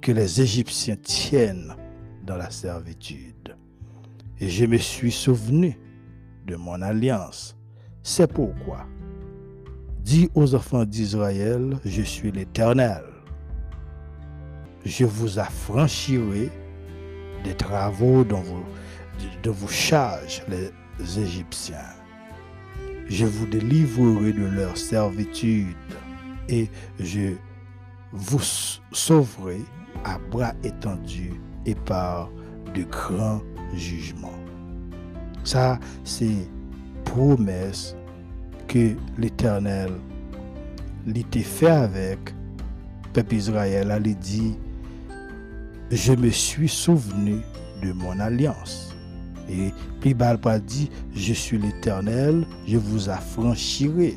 que 0.00 0.12
les 0.12 0.40
Égyptiens 0.40 0.96
tiennent 0.96 1.74
dans 2.24 2.36
la 2.36 2.50
servitude. 2.50 3.56
Et 4.40 4.48
je 4.48 4.64
me 4.64 4.78
suis 4.78 5.12
souvenu 5.12 5.78
de 6.46 6.56
mon 6.56 6.80
alliance. 6.80 7.56
C'est 8.02 8.32
pourquoi 8.32 8.86
Dis 10.00 10.30
aux 10.34 10.54
enfants 10.54 10.86
d'Israël, 10.86 11.78
je 11.84 12.02
suis 12.02 12.32
l'Éternel. 12.32 13.04
Je 14.84 15.04
vous 15.04 15.38
affranchirai 15.38 16.50
des 17.44 17.54
travaux 17.54 18.24
dont 18.24 18.40
vous, 18.40 18.64
de 19.42 19.50
les 20.48 21.18
Égyptiens. 21.18 21.76
Je 23.08 23.26
vous 23.26 23.46
délivrerai 23.46 24.32
de 24.32 24.44
leur 24.44 24.76
servitude 24.76 25.76
et 26.48 26.68
je 26.98 27.34
vous 28.12 28.40
sauverai 28.92 29.60
à 30.04 30.18
bras 30.30 30.54
étendus 30.64 31.40
et 31.66 31.74
par 31.74 32.30
de 32.74 32.82
grands 32.84 33.42
jugements. 33.74 34.38
Ça, 35.44 35.78
c'est 36.04 36.48
promesse 37.04 37.96
que 38.68 38.94
l'Éternel 39.18 39.92
l'était 41.06 41.40
fait 41.40 41.70
avec 41.70 42.18
peuple 43.12 43.34
Israël. 43.34 43.90
Elle 43.90 44.14
dit, 44.14 44.56
je 45.90 46.12
me 46.12 46.30
suis 46.30 46.68
souvenu 46.68 47.40
de 47.82 47.92
mon 47.92 48.18
alliance. 48.20 48.94
Et 49.48 49.72
puis 50.00 50.14
pas 50.14 50.58
dit, 50.60 50.90
je 51.12 51.32
suis 51.32 51.58
l'Éternel, 51.58 52.46
je 52.66 52.76
vous 52.76 53.08
affranchirai. 53.08 54.16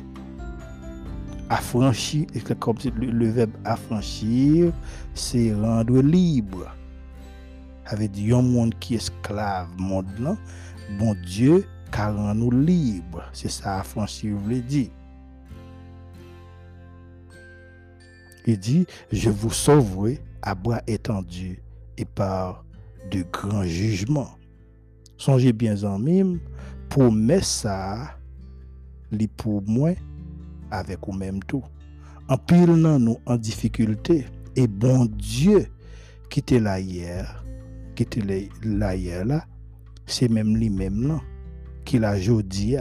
Affranchir, 1.50 2.26
comme 2.58 2.78
le, 2.96 3.30
verbe 3.30 3.50
affranchir, 3.64 4.72
c'est 5.14 5.52
rendre 5.52 6.00
libre. 6.00 6.72
Dit, 7.98 8.32
un 8.32 8.42
monde 8.42 8.74
qui 8.78 8.94
est 8.94 8.98
esclave, 8.98 9.68
bon 9.76 11.16
Dieu, 11.26 11.66
car 11.92 12.34
nous 12.34 12.50
libre. 12.50 13.24
C'est 13.32 13.50
ça, 13.50 13.80
affranchir, 13.80 14.36
veut 14.38 14.60
dire. 14.60 14.88
Il 18.46 18.58
dit, 18.58 18.86
je 19.12 19.30
vous 19.30 19.50
sauverai 19.50 20.20
à 20.42 20.54
bras 20.54 20.82
étendus 20.86 21.63
et 21.98 22.04
par 22.04 22.64
de 23.10 23.24
grands 23.32 23.64
jugements. 23.64 24.30
Songez 25.16 25.52
bien 25.52 25.82
en 25.84 25.98
mime, 25.98 26.40
pour 26.88 27.12
mettre 27.12 27.46
ça, 27.46 28.16
li 29.10 29.28
pour 29.28 29.62
moi, 29.66 29.92
avec 30.70 30.98
vous-même 31.06 31.42
tout. 31.44 31.64
En 32.28 32.36
pile 32.36 32.72
nous 32.72 33.18
en 33.26 33.36
difficulté, 33.36 34.26
et 34.56 34.66
bon 34.66 35.06
Dieu, 35.06 35.66
qui 36.30 36.40
était 36.40 36.60
là 36.60 36.80
hier, 36.80 37.44
qui 37.94 38.02
était 38.02 38.48
là 38.62 38.96
hier 38.96 39.24
c'est 40.06 40.28
même 40.28 40.56
lui-même 40.56 41.08
là, 41.08 41.20
qui 41.84 41.98
l'a 41.98 42.18
jodi 42.18 42.76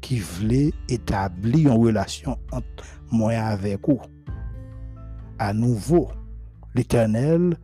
qui 0.00 0.18
voulait 0.18 0.70
établir 0.90 1.72
une 1.72 1.80
relation 1.82 2.38
entre 2.52 2.84
moi 3.10 3.32
avec 3.32 3.88
vous. 3.88 4.02
À 5.38 5.54
nouveau, 5.54 6.10
l'Éternel 6.74 7.56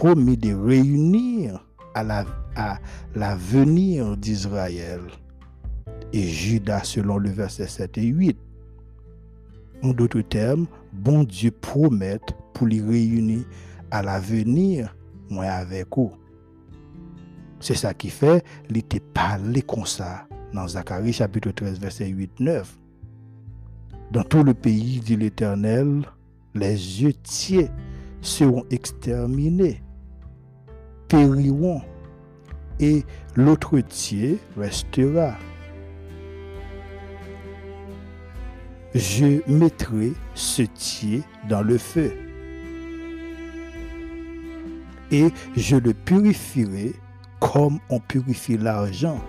promis 0.00 0.38
de 0.38 0.54
réunir 0.54 1.62
à 1.94 2.02
la, 2.02 2.24
à 2.56 2.78
l'avenir 3.14 4.16
d'Israël 4.16 5.02
et 6.14 6.22
Judas 6.22 6.84
selon 6.84 7.18
le 7.18 7.28
verset 7.28 7.66
7 7.66 7.98
et 7.98 8.06
8. 8.06 8.38
En 9.82 9.92
d'autres 9.92 10.22
termes, 10.22 10.66
bon 10.94 11.24
Dieu 11.24 11.50
promet 11.50 12.18
pour 12.54 12.66
les 12.66 12.80
réunir 12.80 13.44
à 13.90 14.02
l'avenir, 14.02 14.96
moi 15.28 15.44
avec 15.44 15.88
vous. 15.94 16.12
C'est 17.60 17.76
ça 17.76 17.92
qui 17.92 18.08
fait, 18.08 18.42
il 18.70 18.78
était 18.78 19.02
comme 19.66 19.84
ça 19.84 20.26
dans 20.54 20.66
Zacharie 20.66 21.12
chapitre 21.12 21.50
13, 21.50 21.78
verset 21.78 22.10
8-9. 22.10 22.64
Dans 24.12 24.24
tout 24.24 24.44
le 24.44 24.54
pays, 24.54 25.00
dit 25.00 25.16
l'Éternel, 25.16 26.06
les 26.54 27.02
yeux 27.02 27.12
tiers 27.22 27.68
seront 28.22 28.64
exterminés, 28.70 29.82
périront, 31.10 31.82
et 32.78 33.04
l'autre 33.36 33.78
tiers 33.80 34.38
restera. 34.56 35.34
Je 38.94 39.42
mettrai 39.46 40.14
ce 40.34 40.62
tiers 40.62 41.22
dans 41.50 41.60
le 41.60 41.76
feu, 41.76 42.12
et 45.12 45.28
je 45.54 45.76
le 45.76 45.92
purifierai 45.92 46.94
comme 47.38 47.78
on 47.90 48.00
purifie 48.00 48.56
l'argent. 48.56 49.20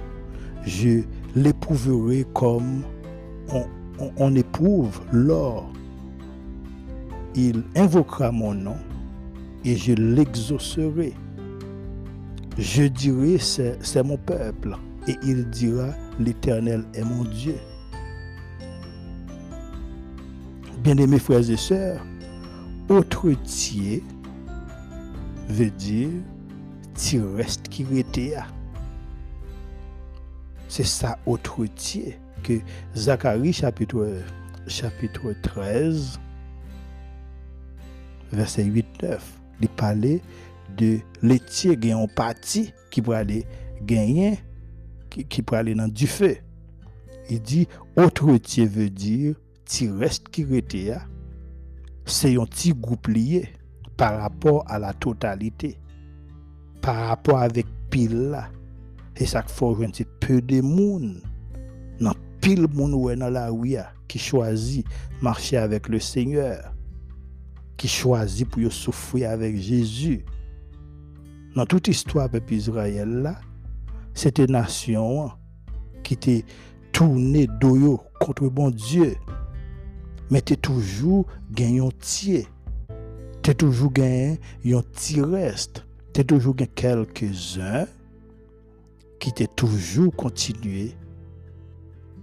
Je 0.65 1.02
l'éprouverai 1.36 2.26
comme 2.34 2.84
on, 3.50 3.65
on 4.15 4.36
éprouve 4.36 5.02
l'or 5.12 5.72
il 7.36 7.63
invoquera 7.76 8.32
mon 8.32 8.54
nom 8.54 8.78
et 9.63 9.76
je 9.76 9.94
l'exaucerai. 9.94 11.13
Je 12.58 12.84
dirai, 12.84 13.38
c'est 13.38 14.04
mon 14.04 14.18
peuple, 14.18 14.78
et 15.08 15.16
il 15.24 15.50
dira, 15.50 15.90
l'Éternel 16.20 16.84
est 16.94 17.04
mon 17.04 17.24
Dieu. 17.24 17.56
Bien-aimés 20.84 21.20
frères 21.20 21.50
et 21.50 21.58
sœurs, 21.58 22.06
autre 22.90 23.32
tiers 23.44 24.02
veut 25.48 25.70
dire 25.70 26.10
tu 26.96 27.22
restes 27.24 27.68
qui 27.70 27.86
était. 27.98 28.36
C'est 30.68 30.86
ça 30.86 31.18
autre 31.26 31.66
tiers 31.76 32.16
que 32.44 32.60
Zacharie 32.96 33.54
chapitre, 33.54 34.22
chapitre 34.68 35.34
13 35.42 36.20
verset 38.32 38.64
8-9, 38.64 39.20
il 39.62 39.70
parlait 39.70 40.22
de 40.78 41.00
l'étier 41.22 41.78
gagnant 41.78 42.08
parti 42.08 42.74
qui 42.90 43.02
pourrait 43.02 43.18
aller 43.18 43.46
gagner, 43.82 44.40
qui, 45.10 45.26
qui 45.26 45.42
pourrait 45.42 45.60
aller 45.60 45.76
dans 45.76 45.88
du 45.88 46.08
feu. 46.08 46.38
Il 47.30 47.42
dit, 47.42 47.68
autre 47.96 48.30
étier 48.30 48.66
veut 48.66 48.90
dire, 48.90 49.36
tu 49.66 49.92
restes 49.92 50.30
qui 50.30 50.42
était, 50.56 50.94
c'est 52.06 52.36
un 52.40 52.46
petit 52.46 52.74
groupe 52.74 53.08
par 53.96 54.20
rapport 54.20 54.66
à 54.68 54.80
la 54.80 54.94
totalité, 54.94 55.78
par 56.82 57.08
rapport 57.08 57.40
avec 57.40 57.66
pile 57.90 58.32
là. 58.32 58.50
Et 59.18 59.26
ça 59.26 59.44
faut 59.44 59.78
c'est 59.94 60.08
peu 60.20 60.42
de 60.42 60.62
monde, 60.62 61.22
dans 62.00 62.14
pile 62.42 62.68
monde 62.74 63.18
dans 63.20 63.30
la 63.30 63.52
qui 64.08 64.18
choisit 64.18 64.86
marcher 65.22 65.58
avec 65.58 65.88
le 65.88 66.00
Seigneur 66.00 66.74
qui 67.82 67.88
choisit 67.88 68.48
pour 68.48 68.72
souffrir 68.72 69.32
avec 69.32 69.58
Jésus. 69.58 70.24
Dans 71.56 71.66
toute 71.66 71.88
histoire 71.88 72.30
peuple 72.30 72.54
Israël 72.54 73.36
c'était 74.14 74.48
nation 74.48 75.32
qui 76.04 76.16
était 76.16 76.46
tournée 76.92 77.48
d'oyo 77.60 78.02
contre 78.20 78.48
bon 78.50 78.70
Dieu. 78.70 79.16
Mais 80.30 80.42
tu 80.42 80.58
toujours 80.58 81.26
gagné 81.52 81.82
un 81.82 81.90
tiers. 82.00 82.46
Tu 83.44 83.56
toujours 83.56 83.92
gagné 83.92 84.40
un 84.66 84.82
petit 84.82 85.22
reste. 85.22 85.86
Tu 86.14 86.26
toujours 86.26 86.56
gagné 86.56 86.72
quelques-uns 86.74 87.88
qui 89.20 89.34
t'ont 89.34 89.46
toujours 89.56 90.16
continué 90.16 90.96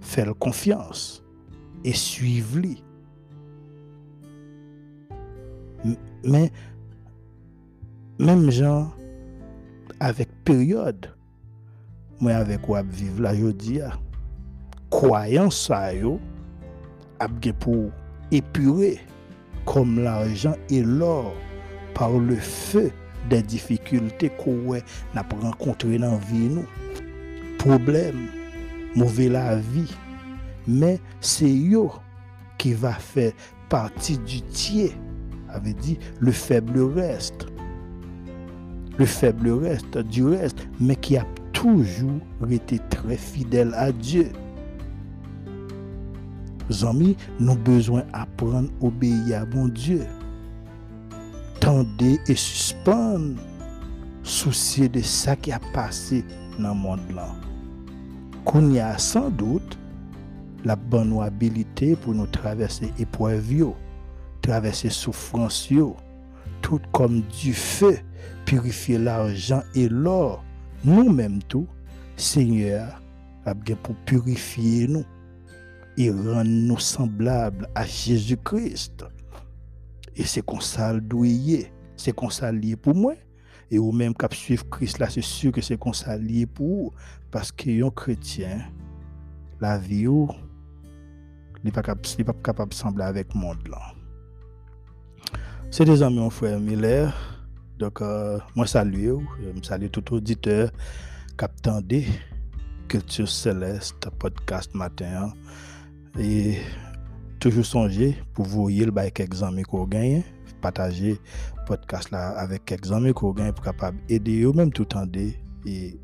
faire 0.01 0.35
confiance 0.39 1.23
et 1.85 1.93
suivre 1.93 2.59
lui. 2.59 2.83
Mais, 6.25 6.51
même 8.19 8.51
gens, 8.51 8.91
avèk 10.05 10.31
peryode 10.47 11.11
mwen 12.21 12.37
avèk 12.37 12.69
wap 12.71 12.89
viv 12.95 13.21
la 13.23 13.35
jodi 13.37 13.79
ya. 13.79 13.93
Kwayan 14.95 15.51
sa 15.55 15.89
yo 15.95 16.17
apge 17.23 17.53
pou 17.63 17.91
epure 18.35 18.95
kom 19.69 19.99
l'arjan 20.03 20.57
e 20.73 20.81
lor 20.87 21.35
par 21.99 22.15
le 22.15 22.39
fe 22.41 22.89
de 23.29 23.41
difikulte 23.45 24.31
kowe 24.39 24.81
nap 25.17 25.35
renkontre 25.43 25.99
nan 26.01 26.17
vi 26.31 26.47
nou. 26.55 26.65
Problem, 27.59 28.23
mouve 28.95 29.27
la 29.35 29.57
vi, 29.59 29.85
men 30.67 30.97
se 31.21 31.49
yo 31.51 31.89
ki 32.63 32.73
va 32.79 32.95
fe 33.03 33.33
parti 33.69 34.17
du 34.23 34.41
tiye, 34.55 34.93
ave 35.53 35.75
di 35.83 35.99
le 36.23 36.33
feble 36.33 36.87
reste 36.97 37.48
Le 38.99 39.07
faible 39.07 39.51
reste 39.51 39.99
du 39.99 40.25
reste, 40.25 40.67
mais 40.81 40.97
qui 40.97 41.17
a 41.17 41.25
toujours 41.53 42.21
été 42.51 42.81
très 42.91 43.17
fidèle 43.17 43.73
à 43.75 43.93
Dieu. 43.93 44.31
Amis, 46.83 47.17
nous 47.41 47.53
avons 47.53 47.61
besoin 47.63 48.03
d'apprendre 48.13 48.69
à 48.81 48.85
obéir 48.85 49.43
à 49.43 49.45
bon 49.47 49.69
Dieu. 49.69 50.03
Tendez 51.61 52.21
et 52.29 52.35
suspendre, 52.35 53.41
soucier 54.23 54.89
de 54.89 55.01
ça 55.01 55.35
qui 55.35 55.51
a 55.51 55.61
passé 55.73 56.25
dans 56.59 56.75
le 56.75 56.75
monde 56.75 57.01
là. 57.15 57.29
Qu'on 58.45 58.71
y 58.71 58.81
a 58.81 58.99
sans 58.99 59.31
doute, 59.31 59.79
la 60.65 60.77
bonne 60.77 61.19
habilité 61.21 61.97
pour 61.97 62.15
nous 62.15 62.27
traverser 62.27 62.93
épreuves, 62.99 63.73
traverser 64.43 64.91
souffrance, 64.91 65.69
tout 66.63 66.81
comme 66.93 67.23
du 67.23 67.55
feu, 67.55 67.99
purifier 68.45 68.99
l'argent 68.99 69.63
et 69.75 69.89
l'or. 69.89 70.45
Nous-mêmes 70.85 71.43
tout, 71.43 71.67
Seigneur, 72.17 73.01
pour 73.83 73.95
purifier 74.05 74.89
nous 74.89 75.05
et 75.97 76.11
rendre 76.11 76.45
nous 76.45 76.79
semblables 76.79 77.69
à 77.75 77.85
Jésus-Christ. 77.85 79.05
Et 80.15 80.25
c'est 80.25 80.45
comme 80.45 80.61
ça 80.61 80.93
le 80.93 81.03
c'est 81.97 82.15
comme 82.15 82.31
ça 82.31 82.53
lié 82.53 82.77
pour 82.77 82.95
moi. 82.95 83.15
Et 83.71 83.79
ou 83.79 83.93
même 83.93 84.15
cap 84.15 84.33
suivre 84.33 84.65
Christ 84.71 84.99
là, 84.99 85.11
c'est 85.11 85.23
sûr 85.23 85.53
que 85.53 85.61
c'est 85.61 85.79
comme 85.79 85.95
ça 85.95 86.17
lié 86.17 86.47
pour 86.47 86.67
vous. 86.67 86.93
Parce 87.31 87.53
que 87.53 87.85
un 87.85 87.91
chrétien, 87.91 88.65
la 89.61 89.77
vie 89.77 90.07
ou, 90.07 90.29
n'est 91.63 91.73
pas 91.73 91.83
capable 91.83 92.71
de 92.71 92.75
sembler 92.75 93.05
avec 93.05 93.35
le 93.35 93.41
monde. 93.41 93.59
C'est 95.71 95.85
des 95.85 96.03
amis, 96.03 96.19
mon 96.19 96.31
frère 96.31 96.59
Miller. 96.59 97.38
Donc, 97.79 98.03
euh, 98.03 98.39
moi, 98.57 98.67
salue, 98.67 99.11
je 99.41 99.63
salue 99.63 99.87
tout 99.87 100.15
auditeur 100.15 100.71
qui 101.39 102.07
Culture 102.89 103.29
Céleste 103.29 104.09
podcast 104.19 104.75
matin. 104.75 105.33
Et 106.19 106.59
toujours 107.39 107.65
songer 107.65 108.17
pour 108.35 108.47
vous 108.47 108.63
voyez 108.63 108.85
le 108.85 109.11
quelques 109.11 109.43
amis 109.43 109.63
qu'on 109.63 109.85
gagne, 109.85 110.25
partager 110.61 111.21
podcast 111.67 112.11
là 112.11 112.31
avec 112.31 112.65
quelques 112.65 112.91
amis 112.91 113.13
qu'on 113.13 113.33
gagne 113.33 113.53
pour 113.53 113.65
capable 113.65 113.99
aider 114.09 114.43
eux 114.43 114.53
même 114.53 114.73
tout 114.73 114.97
en 114.97 115.07
et 115.67 116.01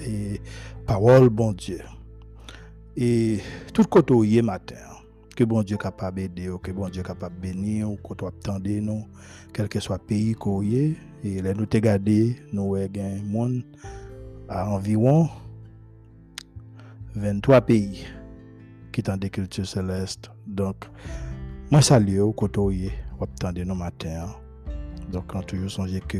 et 0.00 0.40
parole 0.86 1.28
bon 1.28 1.52
Dieu. 1.52 1.80
Et 2.96 3.38
tout 3.72 3.84
côté 3.84 4.42
matin 4.42 4.89
que 5.40 5.44
bon 5.46 5.62
Dieu 5.62 5.78
capable 5.78 6.18
d'aider, 6.18 6.50
que 6.62 6.70
bon 6.70 6.90
Dieu 6.90 7.02
capable 7.02 7.40
bénir, 7.40 7.88
que 8.06 8.12
tu 8.12 8.26
attendez 8.26 8.78
nous, 8.78 9.06
quel 9.54 9.70
que 9.70 9.80
soit 9.80 9.98
pays 9.98 10.34
qu'on 10.34 10.60
et 10.60 10.94
là 11.24 11.54
nous 11.54 11.64
te 11.64 11.78
garder, 11.78 12.36
nous 12.52 12.74
avons 12.74 13.22
monde 13.24 13.62
à 14.50 14.68
environ 14.68 15.30
23 17.14 17.62
pays 17.62 18.04
qui 18.92 19.00
sont 19.00 19.16
des 19.16 19.30
cultures 19.30 19.66
célestes. 19.66 20.30
Donc, 20.46 20.84
moi 21.70 21.80
salue 21.80 22.18
au 22.18 22.34
côté 22.34 22.60
ou 22.60 23.24
attendez 23.24 23.64
nous 23.64 23.74
matin. 23.74 24.34
Donc, 25.10 25.28
quand 25.28 25.40
toujours 25.40 25.70
songer 25.70 26.02
que 26.06 26.18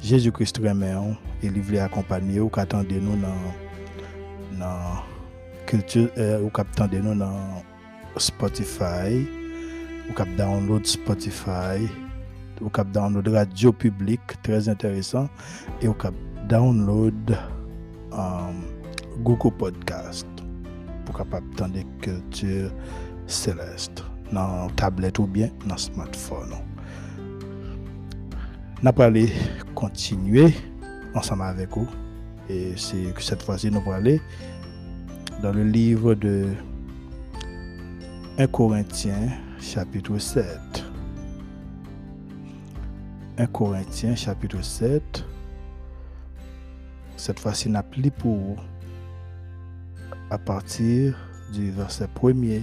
Jésus-Christ 0.00 0.58
remet 0.58 0.94
et 1.42 1.46
il 1.46 1.60
voulait 1.60 1.80
accompagner 1.80 2.38
ou 2.38 2.48
qu'attendez 2.48 3.00
nous 3.00 3.16
dans 3.16 4.60
dans 4.60 5.02
culture 5.66 6.08
euh, 6.18 6.40
ou 6.40 6.50
qu'attendez 6.50 7.00
nous 7.00 7.16
dans 7.16 7.64
Spotify, 8.16 9.20
ou 10.08 10.16
kap 10.16 10.30
download 10.40 10.88
Spotify, 10.88 11.84
ou 12.62 12.72
kap 12.72 12.88
download 12.94 13.28
Radio 13.34 13.72
Public, 13.72 14.20
trez 14.42 14.68
interesant, 14.72 15.28
e 15.82 15.88
ou 15.88 15.94
kap 15.94 16.16
download 16.48 17.36
um, 18.16 18.64
Google 19.20 19.52
Podcast, 19.60 20.26
pou 21.04 21.12
kap 21.20 21.36
ap 21.36 21.44
tande 21.60 21.84
kultur 22.04 22.72
selestre, 23.28 24.06
nan 24.32 24.72
tablet 24.80 25.20
ou 25.20 25.28
bien 25.28 25.52
nan 25.68 25.78
smartphone. 25.80 26.56
Na 28.82 28.94
prale 28.94 29.26
kontinue 29.78 30.48
ansama 31.18 31.50
avek 31.50 31.76
ou, 31.80 31.88
e 32.48 32.72
se 32.80 33.00
cette 33.20 33.44
fwa 33.44 33.58
si 33.60 33.72
nou 33.74 33.84
prale 33.84 34.16
dan 35.42 35.56
le 35.58 35.66
livre 35.66 36.14
de 36.14 36.48
1 38.40 38.46
Corinthiens 38.46 39.30
chapitre 39.58 40.16
7. 40.16 40.84
1 43.36 43.46
Corinthiens 43.48 44.14
chapitre 44.14 44.62
7. 44.62 45.24
Cette 47.16 47.40
fois-ci, 47.40 47.68
n'a 47.68 47.82
plus 47.82 48.12
pour 48.12 48.64
à 50.30 50.38
partir 50.38 51.18
du 51.52 51.72
verset 51.72 52.06
1er 52.14 52.62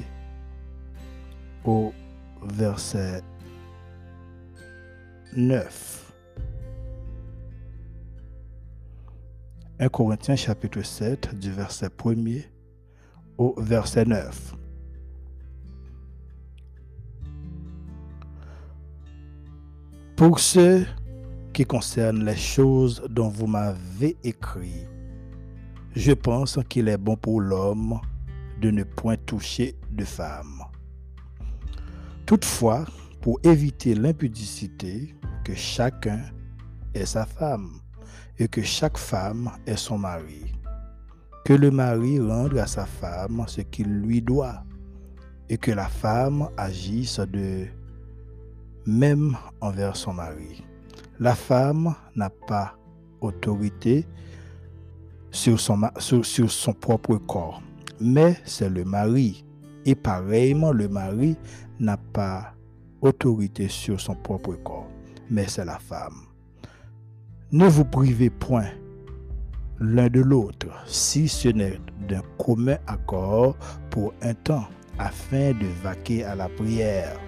au 1.66 1.92
verset 2.42 3.22
9. 5.36 6.14
1 9.80 9.90
Corinthiens 9.90 10.38
chapitre 10.38 10.82
7 10.82 11.38
du 11.38 11.52
verset 11.52 11.88
1er 11.88 12.46
au 13.38 13.54
verset 13.58 14.06
9. 14.06 14.56
Pour 20.16 20.40
ce 20.40 20.86
qui 21.52 21.66
concerne 21.66 22.24
les 22.24 22.38
choses 22.38 23.04
dont 23.10 23.28
vous 23.28 23.48
m'avez 23.48 24.16
écrit, 24.24 24.88
je 25.94 26.14
pense 26.14 26.58
qu'il 26.70 26.88
est 26.88 26.98
bon 26.98 27.18
pour 27.18 27.42
l'homme 27.42 28.00
de 28.62 28.72
ne 28.72 28.84
point 28.84 29.18
toucher 29.18 29.76
de 29.92 30.06
femme. 30.06 30.64
Toutefois, 32.26 32.86
pour 33.20 33.40
éviter 33.44 33.94
l'impudicité, 33.94 35.14
que 35.44 35.54
chacun 35.54 36.22
ait 36.94 37.06
sa 37.06 37.26
femme 37.26 37.82
et 38.40 38.48
que 38.48 38.62
chaque 38.62 38.98
femme 38.98 39.52
ait 39.68 39.76
son 39.76 39.98
mari. 39.98 40.46
Que 41.44 41.54
le 41.54 41.72
mari 41.72 42.22
rende 42.22 42.58
à 42.58 42.68
sa 42.68 42.86
femme 42.86 43.44
ce 43.48 43.62
qu'il 43.62 43.88
lui 44.00 44.22
doit 44.22 44.64
et 45.50 45.58
que 45.58 45.72
la 45.72 45.88
femme 45.90 46.48
agisse 46.56 47.20
de 47.20 47.68
même 48.86 49.38
envers 49.62 49.96
son 49.96 50.14
mari. 50.14 50.64
La 51.20 51.36
femme 51.36 51.96
n'a 52.16 52.30
pas 52.30 52.76
autorité 53.22 54.06
sur 55.32 55.60
son, 55.60 55.82
sur, 56.00 56.52
son 56.52 56.74
propre 56.74 57.16
corps, 57.18 57.62
mais 58.00 58.38
c'est 58.46 58.70
le 58.70 58.84
mari. 58.84 59.46
Et 59.86 59.96
pareillement, 59.96 60.72
le 60.72 60.88
mari 60.88 61.36
n'a 61.80 61.98
pas 61.98 62.54
autorité 63.02 63.68
sur 63.68 64.00
son 64.00 64.16
propre 64.16 64.56
corps, 64.56 64.90
mais 65.30 65.48
c'est 65.48 65.66
la 65.66 65.80
femme. 65.80 66.26
Ne 67.52 67.68
vous 67.68 67.86
privez 67.86 68.30
point 68.30 68.68
l'un 69.80 70.08
de 70.08 70.22
l'autre, 70.22 70.68
si 70.88 71.28
ce 71.28 71.50
n'est 71.50 71.80
d'un 72.08 72.22
commun 72.38 72.78
accord 72.88 73.58
pour 73.90 74.14
un 74.22 74.34
temps, 74.34 74.66
afin 74.98 75.52
de 75.52 75.68
vaquer 75.84 76.24
à 76.24 76.36
la 76.36 76.48
prière 76.48 77.20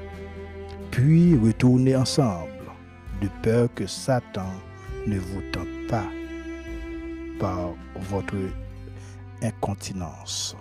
puis 0.98 1.38
retournez 1.38 1.96
ensemble, 1.96 2.50
de 3.22 3.28
peur 3.44 3.70
que 3.76 3.86
Satan 3.86 4.52
ne 5.06 5.20
vous 5.20 5.42
tente 5.54 5.68
pas 5.88 6.08
par 7.40 7.76
votre 8.10 8.34
incontinence. 9.44 10.58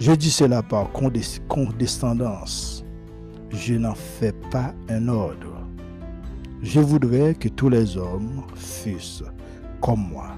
Je 0.00 0.10
dis 0.10 0.32
cela 0.32 0.64
par 0.64 0.88
condescendance. 0.90 2.84
Je 3.50 3.74
n'en 3.74 3.94
fais 3.94 4.32
pas 4.50 4.74
un 4.88 5.06
ordre. 5.06 5.64
Je 6.62 6.80
voudrais 6.80 7.34
que 7.34 7.46
tous 7.48 7.68
les 7.68 7.96
hommes 7.96 8.42
fussent 8.56 9.22
comme 9.80 10.08
moi, 10.10 10.32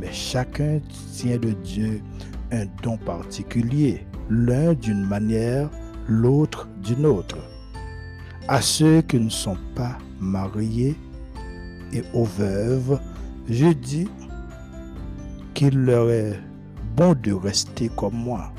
mais 0.00 0.12
chacun 0.12 0.80
tient 1.14 1.38
de 1.38 1.52
Dieu 1.52 2.02
un 2.50 2.64
don 2.82 2.96
particulier, 2.96 4.04
l'un 4.28 4.74
d'une 4.74 5.04
manière, 5.04 5.70
l'autre 6.08 6.68
d'une 6.82 7.06
autre 7.06 7.38
à 8.48 8.62
ceux 8.62 9.02
qui 9.02 9.20
ne 9.20 9.28
sont 9.28 9.58
pas 9.74 9.98
mariés 10.20 10.96
et 11.92 12.02
aux 12.14 12.24
veuves, 12.24 12.98
je 13.48 13.68
dis 13.68 14.08
qu'il 15.54 15.76
leur 15.84 16.10
est 16.10 16.40
bon 16.96 17.14
de 17.14 17.32
rester 17.32 17.90
comme 17.90 18.14
moi. 18.14 18.52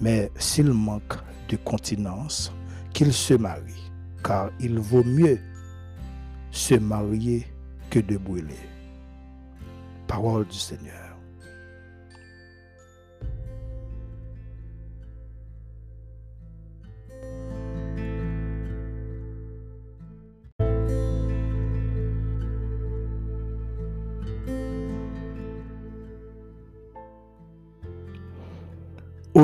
Mais 0.00 0.30
s'ils 0.36 0.72
manquent 0.72 1.18
de 1.48 1.56
continence, 1.56 2.52
qu'ils 2.92 3.12
se 3.12 3.34
marient, 3.34 3.90
car 4.22 4.50
il 4.60 4.78
vaut 4.78 5.04
mieux 5.04 5.40
se 6.50 6.74
marier 6.74 7.46
que 7.90 8.00
de 8.00 8.18
brûler. 8.18 8.68
Parole 10.06 10.46
du 10.46 10.58
Seigneur. 10.58 11.07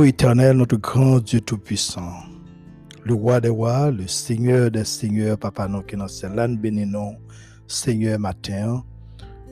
Éternel, 0.04 0.56
notre 0.56 0.76
grand 0.76 1.18
Dieu 1.18 1.40
Tout-Puissant, 1.40 2.12
le 3.04 3.14
roi 3.14 3.40
des 3.40 3.48
rois, 3.48 3.90
le 3.90 4.06
Seigneur 4.06 4.70
des 4.70 4.84
seigneurs, 4.84 5.38
Papa, 5.38 5.68
nous 5.68 5.82
qui 5.82 5.96
nous 5.96 6.08
sommes 6.08 6.56
bénis 6.56 6.90
Seigneur, 7.66 8.18
matin. 8.18 8.84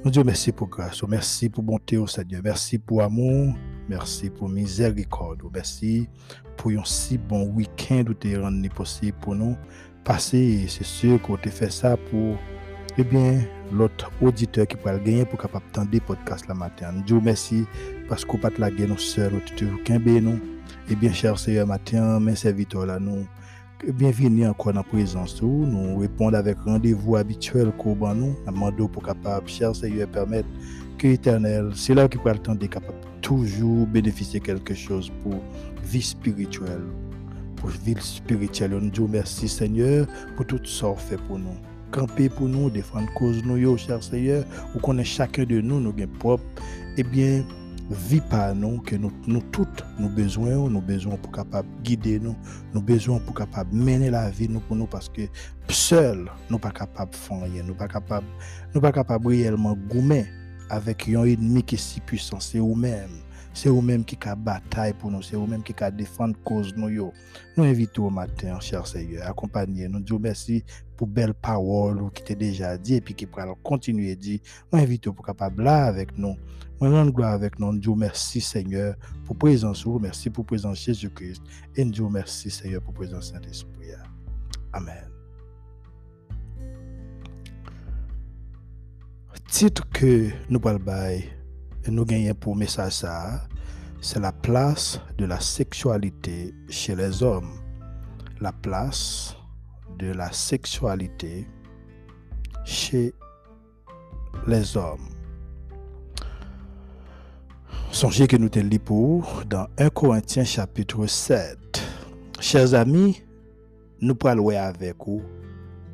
Nous 0.05 0.11
Dieu, 0.11 0.25
merci 0.25 0.53
pour 0.53 0.69
grâce, 0.69 1.03
merci 1.05 1.49
pour 1.49 1.63
bonté, 1.63 1.97
au 1.97 2.07
Seigneur, 2.07 2.43
merci 2.45 2.79
pour 2.79 3.03
amour, 3.03 3.55
Merci 3.89 4.31
pour 4.31 4.49
miséricorde. 4.49 5.43
Merci 5.53 6.09
pour 6.57 6.71
un 6.71 6.85
si 6.85 7.19
bon 7.19 7.49
week-end 7.49 8.05
où 8.09 8.15
tu 8.15 8.39
rendu 8.39 8.69
possible 8.69 9.19
pour 9.21 9.35
nous 9.35 9.57
passer. 10.05 10.67
C'est 10.69 10.85
sûr 10.85 11.21
qu'on 11.21 11.37
te 11.37 11.49
fait 11.49 11.71
ça 11.71 11.97
pour 11.97 12.37
eh 12.99 13.05
bien, 13.05 13.41
l'autre 13.73 14.11
auditeur 14.21 14.67
qui 14.67 14.77
peut 14.77 14.93
le 14.93 14.99
gagner 14.99 15.25
pour 15.25 15.39
capable 15.39 15.65
tendre 15.73 15.91
des 15.91 16.01
podcasts 16.01 16.47
la 16.47 16.55
matin. 16.55 16.93
Dieu 17.07 17.21
merci 17.23 17.65
parce 18.07 18.23
qu'on 18.23 18.37
pas 18.37 18.51
la 18.59 18.71
gagner 18.71 18.95
tu 18.97 19.55
te 19.55 20.21
nous. 20.21 20.39
Eh 20.91 20.95
bien, 20.95 21.11
cher 21.11 21.39
Seigneur, 21.39 21.67
matin, 21.67 22.21
mes 22.21 22.37
serviteurs 22.37 23.01
nous, 23.01 23.27
bienvenue 23.95 24.47
encore 24.47 24.75
dans 24.75 24.81
la 24.81 24.85
présence. 24.85 25.41
Nous 25.41 25.99
répondons 25.99 26.37
avec 26.37 26.59
rendez-vous 26.59 27.17
habituel 27.17 27.73
qu'on 27.79 27.95
nous. 28.15 28.37
Nous 28.47 28.89
pour 28.89 29.03
capable, 29.03 29.49
cher 29.49 29.75
Seigneur, 29.75 30.09
permettre 30.09 30.49
que 30.99 31.07
l'éternel, 31.09 31.71
c'est 31.75 31.95
là 31.95 32.09
qui 32.09 32.19
peut 32.19 32.31
le 32.31 32.39
temps 32.39 32.55
de 32.55 32.67
capable 32.67 32.99
toujours 33.23 33.87
bénéficier 33.87 34.41
quelque 34.41 34.75
chose 34.75 35.11
pour 35.23 35.43
vie 35.83 36.03
spirituelle. 36.03 36.85
Pour 37.57 37.71
vie 37.71 37.97
spirituelle. 38.01 38.79
Disons 38.91 39.09
merci 39.09 39.49
Seigneur 39.49 40.07
pour 40.37 40.45
tout 40.45 40.61
ça 40.67 40.93
fait 40.95 41.17
pour 41.17 41.39
nous 41.39 41.57
camper 41.93 42.29
pour 42.29 42.49
nous, 42.49 42.71
défendre 42.71 43.13
cause 43.15 43.45
nous, 43.45 43.77
cher 43.79 44.03
Seigneur, 44.03 44.45
ou 44.75 44.81
qu'on 44.81 45.03
chacun 45.05 45.45
de 45.45 45.61
nous, 45.61 45.79
nous, 45.79 45.95
propre, 46.19 46.43
eh 46.97 47.03
bien, 47.05 47.45
vie 47.91 48.23
par 48.31 48.55
nous, 48.55 48.81
que 48.81 48.97
nous, 48.97 49.13
nous 49.27 49.43
toutes, 49.53 49.85
nous 49.99 50.09
besoin, 50.09 50.69
nous 50.69 50.81
besoin 50.81 51.17
pour 51.17 51.31
capable 51.31 51.69
guider 51.83 52.19
nous, 52.19 52.37
nous 52.75 52.83
besoin 52.83 53.19
pour 53.19 53.35
capable 53.35 53.75
mener 53.75 54.11
la 54.11 54.31
vie 54.31 54.49
nous 54.49 54.61
pour 54.61 54.77
nous, 54.77 54.87
parce 54.87 55.09
que 55.09 55.23
seul, 55.69 56.31
nous 56.51 56.59
pas 56.59 56.71
capable 56.71 57.13
de 57.13 57.17
faire 57.17 57.43
rien, 57.43 57.63
nous 57.63 57.75
pas 57.75 57.89
capable, 57.89 58.27
nous 58.75 58.81
pas 58.81 58.93
capable 58.93 59.29
réellement 59.29 59.77
gommer 59.89 60.27
avec 60.71 61.09
un 61.09 61.25
ennemi 61.25 61.63
qui 61.63 61.75
est 61.75 61.79
si 61.79 62.01
puissant, 62.01 62.41
c'est 62.41 62.59
vous-même. 62.59 63.11
C'est 63.55 63.69
vous-même 63.69 64.03
qui 64.03 64.17
a 64.27 64.35
bataille 64.35 64.95
pour 64.95 65.11
nous, 65.11 65.21
c'est 65.21 65.37
vous-même 65.37 65.63
qui 65.63 65.75
a 65.85 65.91
défendre 65.91 66.35
cause 66.43 66.75
nous. 66.75 67.13
Nous 67.57 67.65
invitons 67.65 68.07
au 68.07 68.11
matin, 68.11 68.59
cher 68.61 68.87
Seigneur, 68.87 69.29
accompagner 69.29 69.89
nous. 69.89 70.01
Dieu 70.01 70.17
merci 70.19 70.65
pour 71.03 71.09
belle 71.09 71.35
parole 71.35 72.13
qui 72.13 72.23
t'est 72.23 72.37
déjà 72.37 72.79
dit 72.79 72.95
et 72.95 73.01
puis 73.01 73.13
qui 73.13 73.27
pourra 73.27 73.53
continuer 73.65 74.15
dire. 74.15 74.39
Nous 74.73 74.79
invitons 74.79 75.13
pour 75.13 75.27
capable 75.27 75.65
là 75.65 75.87
avec 75.87 76.17
nous. 76.17 76.37
Nous 76.81 76.91
rendons 76.93 77.11
gloire 77.11 77.33
avec 77.33 77.59
nous. 77.59 77.77
Dieu 77.77 77.93
merci 77.97 78.41
Seigneur 78.41 78.95
pour 79.25 79.37
présence, 79.37 79.85
merci 80.01 80.31
pour 80.31 80.47
présence 80.47 80.79
Jésus-Christ 80.79 81.43
et 81.75 81.85
Dieu 81.87 82.07
merci 82.09 82.53
Seigneur 82.53 82.81
pour 82.83 82.95
présence 82.95 83.33
Saint-Esprit. 83.33 83.89
Amen. 84.73 85.11
Titre 89.49 89.89
que 89.89 90.31
nous 90.49 90.61
parlons 90.61 90.85
nous 91.89 92.05
gagnons 92.05 92.35
pour 92.35 92.55
message 92.55 92.93
ça, 92.93 93.49
c'est 94.01 94.21
la 94.21 94.31
place 94.31 95.01
de 95.19 95.25
la 95.25 95.41
sexualité 95.41 96.55
chez 96.69 96.95
les 96.95 97.25
hommes. 97.25 97.59
La 98.41 98.53
place 98.53 99.37
de 100.03 100.13
la 100.13 100.33
sexualité 100.33 101.47
chez 102.65 103.15
les 104.49 104.77
hommes. 104.77 105.09
Songez 107.93 108.27
que 108.27 108.37
nous 108.37 108.49
te 108.49 108.79
pour 108.79 109.45
dans 109.49 109.69
1 109.79 109.91
Corinthiens 109.91 110.45
chapitre 110.45 111.07
7. 111.07 111.57
Chers 112.41 112.75
amis, 112.75 113.23
nous 114.01 114.17
parlons 114.17 114.49
avec 114.49 114.97
vous 115.07 115.23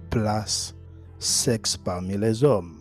place 0.09 0.75
sexe 1.18 1.77
parmi 1.77 2.16
les 2.16 2.42
hommes 2.42 2.79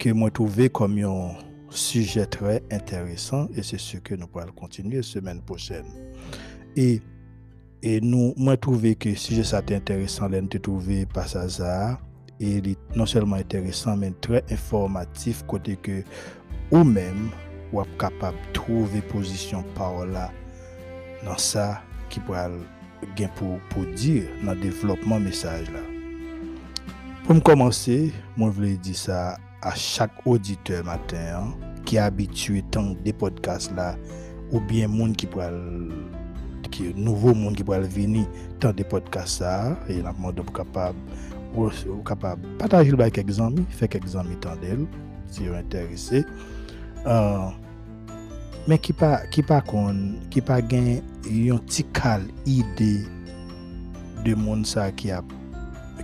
que 0.00 0.10
moi 0.10 0.30
trouvé 0.32 0.68
comme 0.68 0.98
un 0.98 1.34
sujet 1.70 2.26
très 2.26 2.64
intéressant 2.72 3.48
et 3.54 3.62
c'est 3.62 3.78
ce 3.78 3.98
que 3.98 4.16
nous 4.16 4.26
pourrons 4.26 4.50
continuer 4.50 5.02
semaine 5.02 5.42
prochaine. 5.42 5.86
Et, 6.74 7.00
E 7.80 7.96
nou 8.04 8.34
mwen 8.36 8.58
trouve 8.60 8.92
ke 9.00 9.14
suje 9.16 9.40
sa 9.48 9.62
te 9.64 9.72
interesan 9.72 10.28
lè 10.32 10.42
nou 10.42 10.52
te 10.52 10.60
trouve 10.60 11.06
pasaza 11.14 11.96
e 12.36 12.58
li 12.64 12.74
non 12.92 13.08
selman 13.08 13.40
interesan 13.40 13.96
men 14.02 14.12
tre 14.20 14.42
informatif 14.52 15.40
kote 15.48 15.78
ke 15.80 16.02
ou 16.68 16.84
men 16.84 17.30
wap 17.72 17.88
kapap 18.02 18.36
trouve 18.56 19.00
pozisyon 19.08 19.64
parola 19.78 20.26
nan 21.24 21.40
sa 21.40 21.80
ki 22.12 22.20
pral 22.28 22.58
gen 23.16 23.32
pou, 23.38 23.56
pou 23.72 23.88
dir 23.96 24.28
nan 24.44 24.60
devlopman 24.60 25.24
mesaj 25.24 25.64
la. 25.72 25.80
Pou 27.24 27.36
m 27.36 27.40
komanse, 27.44 28.10
mwen 28.36 28.52
vle 28.56 28.74
di 28.84 28.92
sa 28.92 29.38
a 29.64 29.72
chak 29.72 30.20
auditeur 30.26 30.84
matin 30.84 31.32
an, 31.38 31.52
ki 31.88 32.00
abitue 32.02 32.60
tan 32.74 32.92
de 33.06 33.16
podcast 33.16 33.72
la 33.78 33.94
ou 34.50 34.60
bien 34.68 34.90
moun 34.92 35.16
ki 35.16 35.30
pral 35.32 35.56
ki 36.74 36.92
nouvo 36.96 37.34
moun 37.36 37.56
ki 37.58 37.66
pral 37.66 37.84
vini 37.90 38.24
tan 38.62 38.74
de 38.76 38.86
podcast 38.86 39.40
sa, 39.42 39.76
e 39.90 40.00
la 40.04 40.14
moun 40.16 40.36
do 40.36 40.44
pou 40.46 40.60
kapab, 40.62 40.96
ou 41.54 42.02
kapab 42.06 42.42
patajil 42.60 42.98
bay 43.00 43.12
kek 43.14 43.30
zanmi, 43.34 43.66
fek 43.78 43.96
kek 43.98 44.06
zanmi 44.10 44.38
tan 44.44 44.60
del, 44.62 44.86
si 45.30 45.46
yo 45.48 45.56
interese. 45.58 46.24
Uh, 47.06 47.50
men 48.68 48.80
ki 48.82 48.94
pa, 48.96 49.24
ki 49.32 49.44
pa 49.46 49.60
kon, 49.64 50.20
ki 50.32 50.42
pa 50.44 50.60
gen 50.62 50.98
yon 51.26 51.60
ti 51.70 51.86
kal 51.96 52.24
ide 52.48 52.92
de 54.24 54.36
moun 54.36 54.66
sa 54.68 54.90
ki 54.92 55.12
ap, 55.16 55.26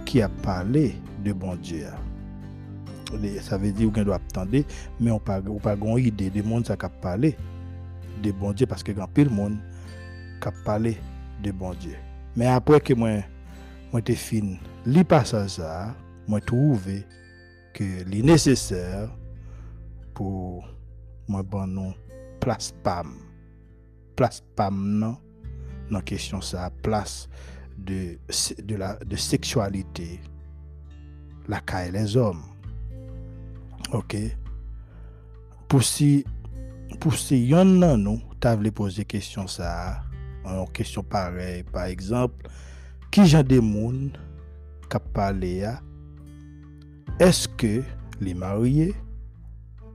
ki 0.08 0.22
ap 0.24 0.34
pale 0.44 0.88
de 1.24 1.34
bon 1.36 1.58
Diyo 1.60 1.92
a. 1.92 1.96
Sa 3.44 3.58
ve 3.60 3.70
di 3.74 3.86
ou 3.86 3.94
gen 3.94 4.06
do 4.08 4.14
ap 4.16 4.24
tende, 4.34 4.64
men 4.98 5.14
ou 5.14 5.22
pa, 5.22 5.38
ou 5.44 5.60
pa 5.62 5.76
gon 5.78 6.00
ide 6.00 6.30
de 6.32 6.42
moun 6.46 6.64
sa 6.66 6.78
kap 6.80 6.96
pale 7.04 7.34
de 8.24 8.32
bon 8.32 8.56
Diyo, 8.56 8.70
paske 8.70 8.94
gen 8.96 9.12
pil 9.14 9.30
moun, 9.32 9.60
kap 10.42 10.56
pale 10.66 10.96
de 11.44 11.52
bon 11.54 11.76
Diyo. 11.80 11.98
Men 12.36 12.52
apre 12.52 12.80
ke 12.84 12.96
mwen, 12.98 13.22
mwen 13.92 14.04
te 14.04 14.16
fin 14.18 14.56
li 14.84 15.04
pasan 15.08 15.48
sa, 15.48 15.92
mwen 16.28 16.44
trouve 16.48 17.00
ke 17.76 17.86
li 18.10 18.22
neseser 18.24 19.06
pou 20.16 20.60
mwen 21.30 21.48
ban 21.48 21.72
nou 21.72 21.94
plas 22.42 22.72
pam. 22.84 23.14
Plas 24.16 24.42
pam 24.56 24.82
nan, 25.00 25.16
nan 25.92 26.04
kesyon 26.06 26.44
sa, 26.44 26.68
plas 26.84 27.24
de, 27.76 28.16
de, 28.62 28.78
la, 28.80 28.94
de 29.04 29.18
seksualite 29.20 30.08
la 31.48 31.60
kae 31.64 31.92
les 31.94 32.16
om. 32.20 32.40
Ok? 33.96 34.18
Pou 35.70 35.84
si, 35.84 36.24
pou 37.00 37.16
si 37.16 37.42
yon 37.50 37.78
nan 37.80 38.04
nou, 38.04 38.20
ta 38.42 38.54
vle 38.58 38.72
pose 38.74 39.04
kesyon 39.08 39.48
sa 39.50 39.72
a, 39.72 39.88
an 40.46 40.66
kesyon 40.76 41.06
parey, 41.10 41.64
par 41.72 41.90
ekzamp, 41.92 42.46
ki 43.14 43.26
jan 43.30 43.46
de 43.46 43.60
moun 43.62 44.10
kap 44.92 45.06
pale 45.16 45.50
ya, 45.62 45.76
eske 47.22 47.80
li 48.22 48.34
marye, 48.38 48.92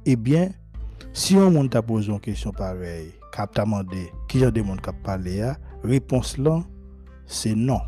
ebyen, 0.09 0.51
eh 0.51 0.57
si 1.11 1.35
yon 1.35 1.51
moun 1.55 1.69
ta 1.71 1.81
pozon 1.83 2.21
kesyon 2.23 2.55
parey, 2.55 3.09
kap 3.35 3.55
ta 3.55 3.65
mande, 3.67 4.07
ki 4.31 4.43
jan 4.45 4.53
de 4.55 4.63
moun 4.65 4.79
kap 4.83 4.99
pale 5.05 5.39
ya, 5.39 5.55
repons 5.83 6.37
lan, 6.39 6.65
se 7.27 7.55
non. 7.55 7.81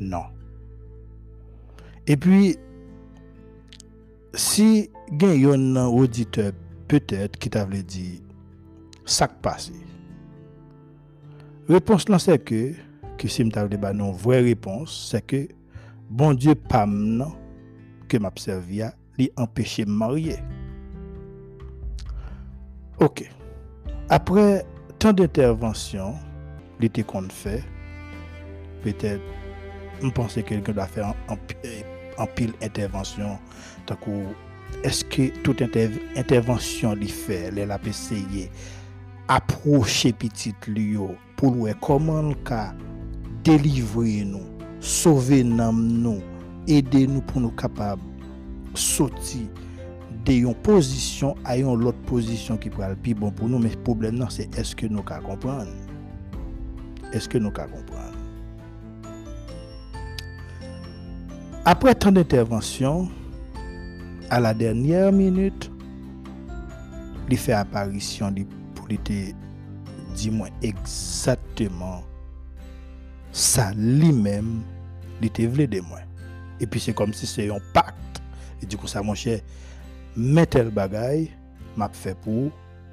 Non. 0.00 0.26
E 2.04 2.18
pi, 2.20 2.52
si 4.34 4.90
gen 5.20 5.38
yon 5.38 5.70
nan 5.76 5.88
auditeur, 5.88 6.52
petet 6.90 7.38
ki 7.40 7.50
ta 7.54 7.64
vle 7.68 7.80
di, 7.86 8.18
sak 9.08 9.38
pase, 9.44 9.76
Repons 11.64 12.04
lan 12.12 12.20
se 12.20 12.34
ke, 12.44 12.74
ki 13.16 13.28
si 13.32 13.44
mta 13.48 13.62
vle 13.64 13.78
ba 13.80 13.94
non 13.96 14.12
vwe 14.20 14.42
repons, 14.50 14.92
se 15.08 15.22
ke, 15.24 15.46
bon 16.12 16.36
Diyo 16.36 16.52
pam 16.68 16.92
nan, 17.16 17.32
ke 18.10 18.20
m 18.20 18.28
apservya, 18.28 18.90
li 19.16 19.30
empeshe 19.40 19.86
m 19.88 19.94
marye. 20.02 20.36
Ok. 23.00 23.24
Apre 24.12 24.60
tan 25.00 25.16
d'intervensyon, 25.16 26.20
li 26.84 26.92
te 26.92 27.06
kon 27.08 27.32
fè, 27.32 27.56
petè, 28.84 29.16
m 30.04 30.12
pense 30.12 30.44
kelke 30.44 30.76
da 30.76 30.84
fè 30.84 31.00
an 31.00 32.32
pil 32.36 32.52
intervensyon, 32.60 33.40
takou, 33.88 34.36
eske 34.84 35.30
tout 35.40 35.64
interv 35.64 35.96
intervensyon 36.12 37.00
li 37.00 37.08
fè, 37.08 37.46
lè 37.56 37.64
la 37.72 37.80
peseye, 37.80 38.50
aproche 39.32 40.12
pitit 40.20 40.68
li 40.68 40.90
yo, 40.98 41.14
pour 41.36 41.52
voir 41.54 41.74
comment 41.80 42.32
ka 42.44 42.74
délivrer 43.42 44.24
nous 44.24 44.40
sauver 44.80 45.42
nous 45.44 46.20
aider 46.66 47.06
nous 47.06 47.20
pour 47.20 47.40
nous 47.40 47.50
capables 47.50 48.02
sortir 48.74 49.42
de 50.24 50.52
position 50.54 51.34
à 51.44 51.56
une 51.58 51.66
autre 51.66 51.98
position 52.06 52.56
qui 52.56 52.70
pourrait 52.70 52.92
être 52.92 53.18
bon 53.18 53.30
pour 53.30 53.48
nous 53.48 53.58
mais 53.58 53.70
le 53.70 53.76
problème 53.82 54.24
c'est 54.30 54.56
est-ce 54.58 54.74
que 54.74 54.86
nous 54.86 55.02
pouvons 55.02 55.20
comprendre 55.20 55.70
est-ce 57.12 57.28
que 57.28 57.38
nous 57.38 57.50
pouvons 57.50 57.66
comprendre 57.68 58.14
après 61.66 61.94
tant 61.94 62.12
d'interventions 62.12 63.08
à 64.30 64.40
la 64.40 64.52
dernière 64.52 65.12
minute, 65.12 65.70
li 67.28 67.36
fait 67.36 67.52
apparition 67.52 68.34
pour 68.74 68.88
li 68.88 68.98
te 68.98 69.12
di 70.14 70.30
mwen 70.34 70.54
egzatèman 70.64 72.02
sa 73.34 73.70
li 73.76 74.12
mèm 74.14 74.56
li 75.22 75.30
te 75.34 75.46
vle 75.50 75.66
de 75.70 75.82
mwen. 75.84 76.06
E 76.62 76.68
pi 76.70 76.82
se 76.82 76.94
kom 76.96 77.14
si 77.16 77.28
se 77.30 77.48
yon 77.48 77.62
pakt. 77.74 78.22
E 78.62 78.68
di 78.68 78.78
kon 78.78 78.90
sa 78.90 79.02
mwen 79.04 79.18
chè, 79.18 79.40
mè 80.16 80.46
tel 80.50 80.70
bagay, 80.74 81.26
map 81.78 81.96
fè 81.98 82.14
pou, 82.24 82.50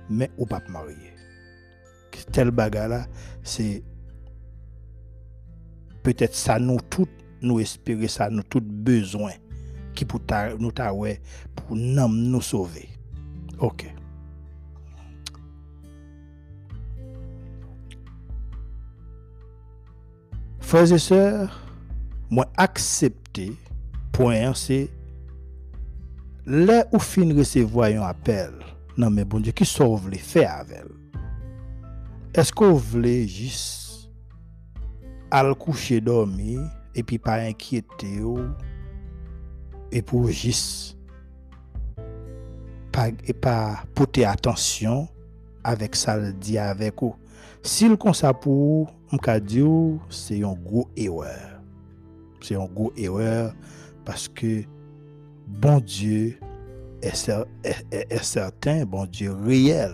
mè 0.10 0.32
ou 0.38 0.50
pap 0.50 0.68
marye. 0.74 1.12
Tel 2.32 2.52
bagay 2.56 2.90
la, 2.92 3.00
se 3.44 3.82
petèt 6.06 6.36
sa 6.38 6.58
nou 6.62 6.82
tout 6.94 7.10
nou 7.42 7.62
espere, 7.64 8.10
sa 8.12 8.30
nou 8.32 8.46
tout 8.48 8.66
bezwen 8.86 9.38
ki 9.98 10.08
pou 10.08 10.22
ta, 10.24 10.52
nou 10.58 10.74
ta 10.76 10.92
wè 10.96 11.18
pou 11.58 11.78
nam 11.78 12.16
nou 12.32 12.44
sove. 12.46 12.86
Ok. 13.62 14.01
Freze 20.72 20.96
se, 21.04 21.18
mwen 22.32 22.48
aksepte, 22.64 23.50
poen 24.16 24.54
se, 24.56 24.86
le 26.48 26.78
ou 26.94 27.02
fin 27.04 27.34
resevoy 27.36 27.98
yon 27.98 28.06
apel, 28.08 28.54
nan 28.96 29.12
men 29.12 29.28
bon 29.28 29.44
diyo 29.44 29.52
ki 29.52 29.68
sou 29.68 29.98
vle 30.00 30.16
fe 30.24 30.46
avel. 30.48 30.88
Esko 32.40 32.70
vle 32.94 33.12
jis 33.26 33.60
al 35.36 35.52
kouche 35.60 36.00
domi, 36.08 36.56
epi 36.96 37.20
pa 37.20 37.42
enkyete 37.50 38.08
yo, 38.22 38.38
epi 39.92 40.16
ou 40.16 40.32
jis 40.32 40.62
pa, 42.96 43.10
e 43.12 43.36
pa 43.36 43.58
pote 43.92 44.24
atensyon 44.24 45.04
avek 45.68 46.00
sal 46.00 46.30
di 46.40 46.56
avek 46.64 47.04
ou. 47.10 47.21
Sil 47.62 47.94
kon 48.02 48.16
sa 48.18 48.32
pou, 48.34 48.88
mka 49.14 49.36
diyo, 49.46 50.00
se 50.10 50.40
yon 50.40 50.58
gwo 50.66 50.88
ewer. 50.98 51.60
Se 52.42 52.56
yon 52.56 52.72
gwo 52.74 52.90
ewer, 52.98 53.52
paske 54.08 54.64
bon 55.62 55.78
Diyo 55.86 56.32
e 57.06 57.12
certain, 58.26 58.82
bon 58.90 59.06
Diyo 59.14 59.36
reyel. 59.46 59.94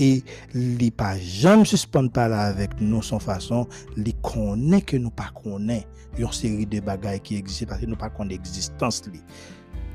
E 0.00 0.24
li 0.56 0.88
pa 0.96 1.12
jam 1.20 1.62
suspon 1.68 2.08
pala 2.10 2.48
avek 2.50 2.78
nou 2.82 3.04
son 3.04 3.22
fason, 3.22 3.68
li 3.94 4.16
konen 4.26 4.82
ke 4.82 4.98
nou 4.98 5.14
pa 5.14 5.28
konen. 5.36 5.84
Yon 6.18 6.34
seri 6.34 6.66
de 6.66 6.82
bagay 6.82 7.22
ki 7.22 7.38
egziste, 7.38 7.70
pati 7.70 7.86
nou 7.86 8.00
pa 8.00 8.10
konen 8.10 8.34
egzistans 8.40 9.04
li. 9.06 9.22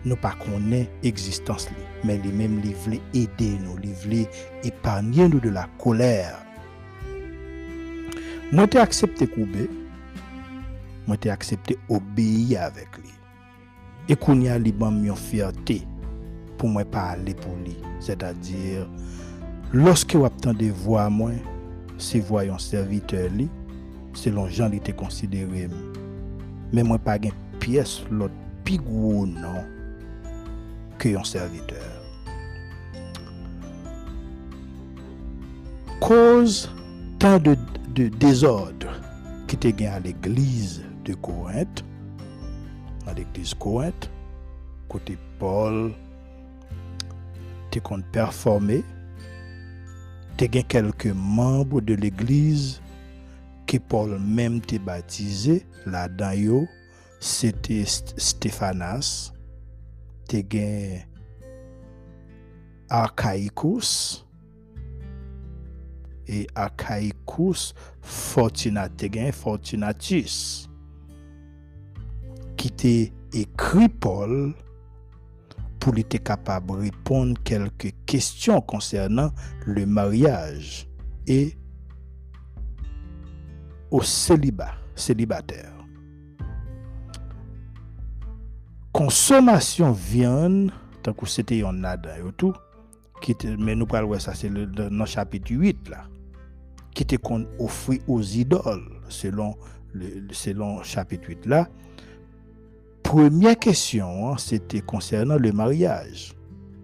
Nou 0.06 0.16
pa 0.22 0.38
konen 0.40 0.88
egzistans 1.04 1.68
li. 1.74 1.84
Men 2.08 2.24
li 2.24 2.32
men 2.32 2.62
li 2.64 2.72
vle 2.86 3.04
ede 3.12 3.52
nou, 3.66 3.76
li 3.82 3.92
vle 4.06 4.24
epanye 4.64 5.28
nou 5.34 5.44
de 5.44 5.52
la 5.52 5.68
kolèr. 5.84 6.45
Mwen 8.52 8.70
te 8.70 8.78
aksepte 8.78 9.26
koube, 9.34 9.66
mwen 11.08 11.18
te 11.22 11.32
aksepte 11.34 11.80
obeyi 11.90 12.54
avek 12.62 13.00
li. 13.02 13.14
E 14.06 14.18
konya 14.22 14.60
li 14.62 14.70
ban 14.76 14.94
myon 15.00 15.18
fiyate 15.18 15.80
pou 16.60 16.70
mwen 16.70 16.86
pale 16.94 17.34
pou 17.42 17.58
li. 17.64 17.74
Se 18.06 18.14
ta 18.22 18.36
dir, 18.46 18.86
loske 19.74 20.22
wap 20.22 20.38
tan 20.46 20.58
de 20.60 20.70
vwa 20.84 21.08
mwen, 21.10 21.40
se 21.98 22.22
vwa 22.30 22.46
yon 22.46 22.62
servite 22.62 23.24
li, 23.34 23.50
selon 24.16 24.54
jan 24.54 24.70
li 24.76 24.84
te 24.84 24.94
konsidere 24.94 25.66
mwen. 25.66 26.06
Men 26.70 26.92
mwen 26.92 27.02
pa 27.02 27.18
gen 27.22 27.34
piyes 27.64 28.04
lot 28.14 28.34
pigwou 28.68 29.26
nan 29.26 29.64
ke 31.02 31.16
yon 31.16 31.26
serviteur. 31.26 31.94
Koz 36.06 36.68
tan 37.18 37.42
de 37.42 37.58
de 37.96 38.10
désordre 38.10 38.92
qui 39.48 39.56
était 39.56 39.72
gagné 39.72 39.88
à 39.88 40.00
l'église 40.02 40.84
de 41.06 41.14
Corinthe, 41.14 41.86
dans 43.06 43.14
l'église 43.14 43.54
Corinthe, 43.54 44.12
côté 44.90 45.18
Paul, 45.40 45.94
te 47.72 47.80
qu'on 47.80 48.02
performer, 48.02 48.84
te 50.36 50.44
gen 50.44 50.64
quelques 50.64 51.14
membres 51.16 51.80
de 51.80 51.94
l'église 51.94 52.82
que 53.66 53.78
Paul 53.78 54.20
même 54.20 54.60
te 54.60 54.78
baptisé 54.78 55.66
là-dedans 55.86 56.66
c'était 57.22 57.86
Stéphanas, 57.86 59.32
te 60.28 60.38
gen 60.52 61.02
Archaicus 62.90 64.25
e 66.28 66.46
Achaicus 66.58 67.74
Fortunate 68.02 69.10
gen 69.14 69.34
Fortunatus 69.36 70.38
ki 72.60 72.72
te 72.80 72.94
ekri 73.36 73.90
Paul 74.02 74.54
pou 75.82 75.94
li 75.94 76.06
te 76.10 76.18
kapab 76.24 76.72
repond 76.80 77.38
kelke 77.46 77.92
kestyon 78.10 78.64
konsernan 78.66 79.30
le 79.70 79.86
maryaj 79.86 80.86
e 81.30 81.40
o 83.94 84.02
seliba, 84.02 84.72
selibater. 84.98 85.70
Konsomasyon 88.96 89.94
vyan, 89.94 90.56
tankou 91.06 91.30
sete 91.30 91.60
yon 91.60 91.84
nadan 91.84 92.18
yotou, 92.24 92.56
men 93.60 93.78
nou 93.78 93.90
pral 93.90 94.08
wè 94.10 94.20
sa, 94.24 94.34
se 94.38 94.50
nan 94.50 95.06
chapit 95.10 95.52
8 95.52 95.92
la, 95.92 96.06
qui 96.96 97.04
était 97.04 97.18
qu'on 97.18 97.46
offrit 97.60 98.02
aux 98.08 98.24
idoles 98.24 98.90
selon 99.10 99.56
le 99.94 100.28
selon 100.32 100.82
chapitre 100.82 101.30
8 101.30 101.46
là 101.46 101.70
première 103.06 103.58
question, 103.58 104.28
hein, 104.28 104.36
c'était 104.38 104.82
concernant 104.82 105.38
le 105.38 105.52
mariage, 105.52 106.34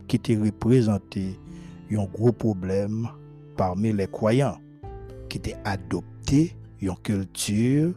qui 0.07 0.17
était 0.17 0.37
représenté 0.37 1.37
un 1.91 2.05
gros 2.05 2.31
problème 2.31 3.09
parmi 3.57 3.91
les 3.91 4.07
croyants, 4.07 4.59
qui 5.27 5.39
était 5.39 5.57
adopté 5.65 6.55
une 6.79 6.95
culture 6.97 7.93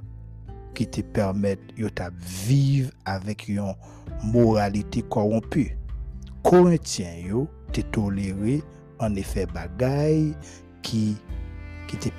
qui 0.74 0.87
te 0.87 1.03
permet 1.03 1.57
de 1.77 1.88
vivre 2.46 2.90
avec 3.05 3.46
une 3.46 3.74
moralité 4.24 5.03
corrompue. 5.03 5.77
Corinthiens 6.42 7.29
yo 7.29 7.46
te 7.72 7.83
toléré 7.83 8.62
en 8.98 9.14
effet 9.14 9.46
bagaille 9.46 10.35
qui 10.83 11.16
qui 11.87 11.97
était 11.97 12.12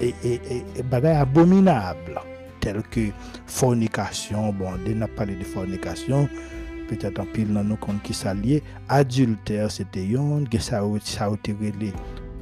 et, 0.00 0.14
et, 0.24 0.40
et, 0.76 0.82
bagaille 0.82 1.16
abominable 1.16 2.20
tels 2.60 2.82
que 2.90 3.00
fornication, 3.46 4.52
bon, 4.52 4.66
on 4.86 5.02
a 5.02 5.08
parlé 5.08 5.34
de 5.36 5.44
fornication, 5.44 6.28
peut-être 6.88 7.18
en 7.20 7.24
pile 7.26 7.52
dans 7.52 7.64
nos 7.64 7.76
comptes 7.76 8.02
qui 8.02 8.12
s'allient, 8.12 8.62
adultère, 8.88 9.70
c'était 9.70 10.04
yon, 10.04 10.44
que 10.44 10.58
ça 10.58 10.80
a 10.80 11.32
été 11.34 11.54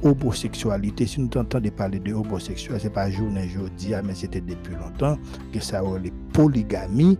homosexualité. 0.03 1.05
Si 1.07 1.21
nous 1.21 1.29
entendons 1.35 1.69
parler 1.69 1.99
de 1.99 2.13
homosexualité, 2.13 2.79
ce 2.79 2.87
n'est 2.87 2.93
pas 2.93 3.09
journée 3.09 3.49
aujourd'hui, 3.49 3.93
ah, 3.93 4.01
mais 4.03 4.15
c'était 4.15 4.41
depuis 4.41 4.75
longtemps, 4.75 5.17
que 5.53 5.59
ça 5.59 5.79
a 5.79 5.99
les 5.99 6.11
polygamie 6.33 7.17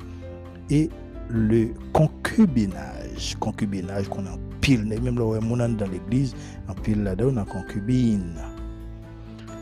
et 0.70 0.90
le 1.30 1.70
concubinage. 1.94 3.36
Concubinage 3.40 4.10
qu'on 4.10 4.26
a 4.26 4.38
pil, 4.66 4.82
mèm 4.90 5.20
lò 5.20 5.32
wè 5.34 5.42
moun 5.44 5.62
an 5.62 5.78
dan 5.80 5.92
l'eglise, 5.94 6.38
an 6.72 6.78
pil 6.86 7.04
la 7.06 7.14
dè 7.18 7.28
ou 7.28 7.36
nan 7.36 7.48
konkubine. 7.50 8.50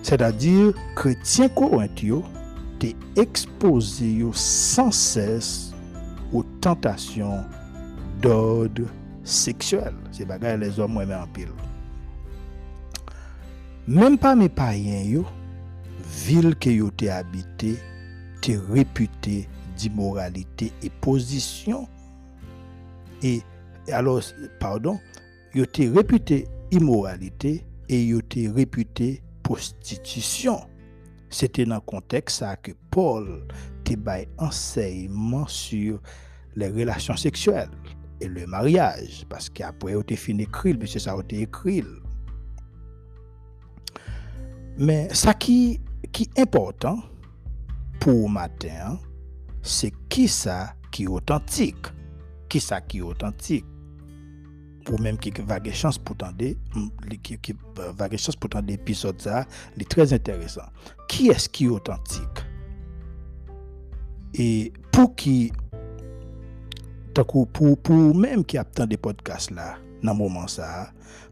Sè 0.03 0.17
da 0.19 0.31
dir, 0.35 0.71
kretien 0.99 1.51
korent 1.57 2.03
yo, 2.03 2.21
te 2.79 2.93
expose 3.19 4.07
yo 4.07 4.31
san 4.39 4.91
ses 4.95 5.73
ou 6.31 6.43
tentasyon 6.63 7.43
d'ordre 8.23 8.87
seksuel. 9.23 9.95
Se 10.15 10.27
bagay 10.27 10.57
les 10.63 10.81
om 10.83 10.99
wè 10.99 11.05
mè 11.09 11.19
an 11.19 11.31
pil. 11.35 11.51
Mèm 13.87 14.15
pa 14.19 14.33
mè 14.39 14.47
payen 14.51 15.07
yo, 15.11 15.23
vil 16.23 16.53
ke 16.55 16.71
yo 16.71 16.91
te 16.95 17.09
habite, 17.11 17.75
te 18.43 18.55
repute 18.71 19.43
di 19.79 19.89
moralite 19.95 20.69
e 20.83 20.91
posisyon 21.03 21.87
e 23.23 23.39
alors 23.91 24.21
pardon, 24.59 24.99
yo 25.53 25.65
te 25.65 25.83
réputé 25.83 26.47
immoralité 26.71 27.65
et 27.89 28.05
yo 28.05 28.21
te 28.21 28.49
réputé 28.49 29.21
prostitution. 29.43 30.61
C'était 31.29 31.65
dans 31.65 31.75
le 31.75 31.81
contexte 31.81 32.43
que 32.61 32.71
Paul 32.91 33.45
te 33.83 33.93
enseignement 34.37 35.47
sur 35.47 35.99
les 36.55 36.69
relations 36.69 37.15
sexuelles 37.15 37.69
et 38.21 38.27
le 38.27 38.45
mariage. 38.47 39.25
Parce 39.29 39.49
qu'après, 39.49 39.93
il 39.93 40.13
a 40.13 40.17
fini 40.17 40.43
écrit, 40.43 40.75
mais 40.77 40.87
c'est 40.87 40.99
ça, 40.99 41.15
il 41.29 41.41
écrit. 41.41 41.83
Mais 44.77 45.13
ce 45.13 45.29
qui, 45.37 45.81
qui 46.11 46.29
est 46.35 46.41
important 46.41 46.99
pour 47.99 48.29
matin, 48.29 48.99
c'est 49.61 49.93
qui 50.09 50.27
ça 50.27 50.75
qui 50.91 51.03
est 51.03 51.07
authentique. 51.07 51.87
Qui 52.49 52.59
ça 52.59 52.81
qui 52.81 52.99
est 52.99 53.01
authentique? 53.01 53.65
Ou 54.91 54.97
même 55.01 55.17
qui 55.17 55.31
va 55.31 55.55
avoir 55.55 55.73
chance 55.73 55.97
pour 55.97 56.15
tendre, 56.17 56.37
qui, 57.21 57.37
qui 57.37 57.55
va 57.75 57.89
avoir 57.89 58.09
chance 58.17 58.35
pour 58.35 58.49
tendre 58.49 58.73
ça, 59.17 59.45
est 59.79 59.89
très 59.89 60.13
intéressant. 60.13 60.65
Qui 61.07 61.29
est-ce 61.29 61.49
qui 61.49 61.65
est 61.65 61.69
authentique? 61.69 62.27
Et 64.33 64.73
pour 64.91 65.15
qui, 65.15 65.51
pour, 67.13 67.77
pour 67.77 68.15
même 68.15 68.43
qui 68.43 68.57
a 68.57 68.63
des 68.63 68.97
podcasts 68.97 69.51
là, 69.51 69.77
dans 70.01 70.15
moment 70.15 70.47
ça, 70.47 70.91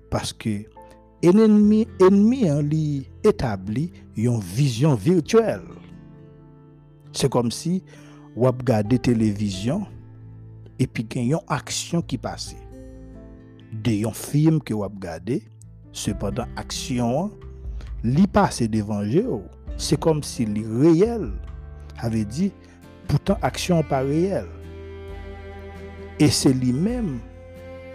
parce 0.09 0.33
que 0.33 0.65
ennemi, 1.21 1.87
ennemi 1.99 2.51
en 2.51 2.61
li 2.61 3.07
établi 3.23 3.91
une 4.15 4.39
vision 4.39 4.95
virtuelle. 4.95 5.61
C'est 7.13 7.29
comme 7.29 7.51
si 7.51 7.83
vous 8.35 8.43
regardez 8.43 8.99
télévision 8.99 9.85
et 10.79 10.87
puis 10.87 11.07
y 11.15 11.33
une 11.33 11.39
action 11.47 12.01
qui 12.01 12.17
passe. 12.17 12.55
de 13.71 14.01
yon 14.03 14.15
film 14.15 14.59
ke 14.63 14.75
wap 14.75 14.97
gade, 15.01 15.39
sepadan 15.95 16.49
aksyon 16.59 17.31
li 18.03 18.27
pase 18.31 18.67
devanje 18.71 19.23
ou, 19.27 19.45
se 19.79 19.97
kom 19.99 20.21
si 20.25 20.45
li 20.47 20.63
reyel, 20.65 21.29
ave 22.03 22.23
di, 22.27 22.49
poutan 23.09 23.39
aksyon 23.45 23.83
pa 23.89 24.01
reyel. 24.05 24.49
E 26.21 26.27
se 26.33 26.51
li 26.53 26.73
men, 26.75 27.15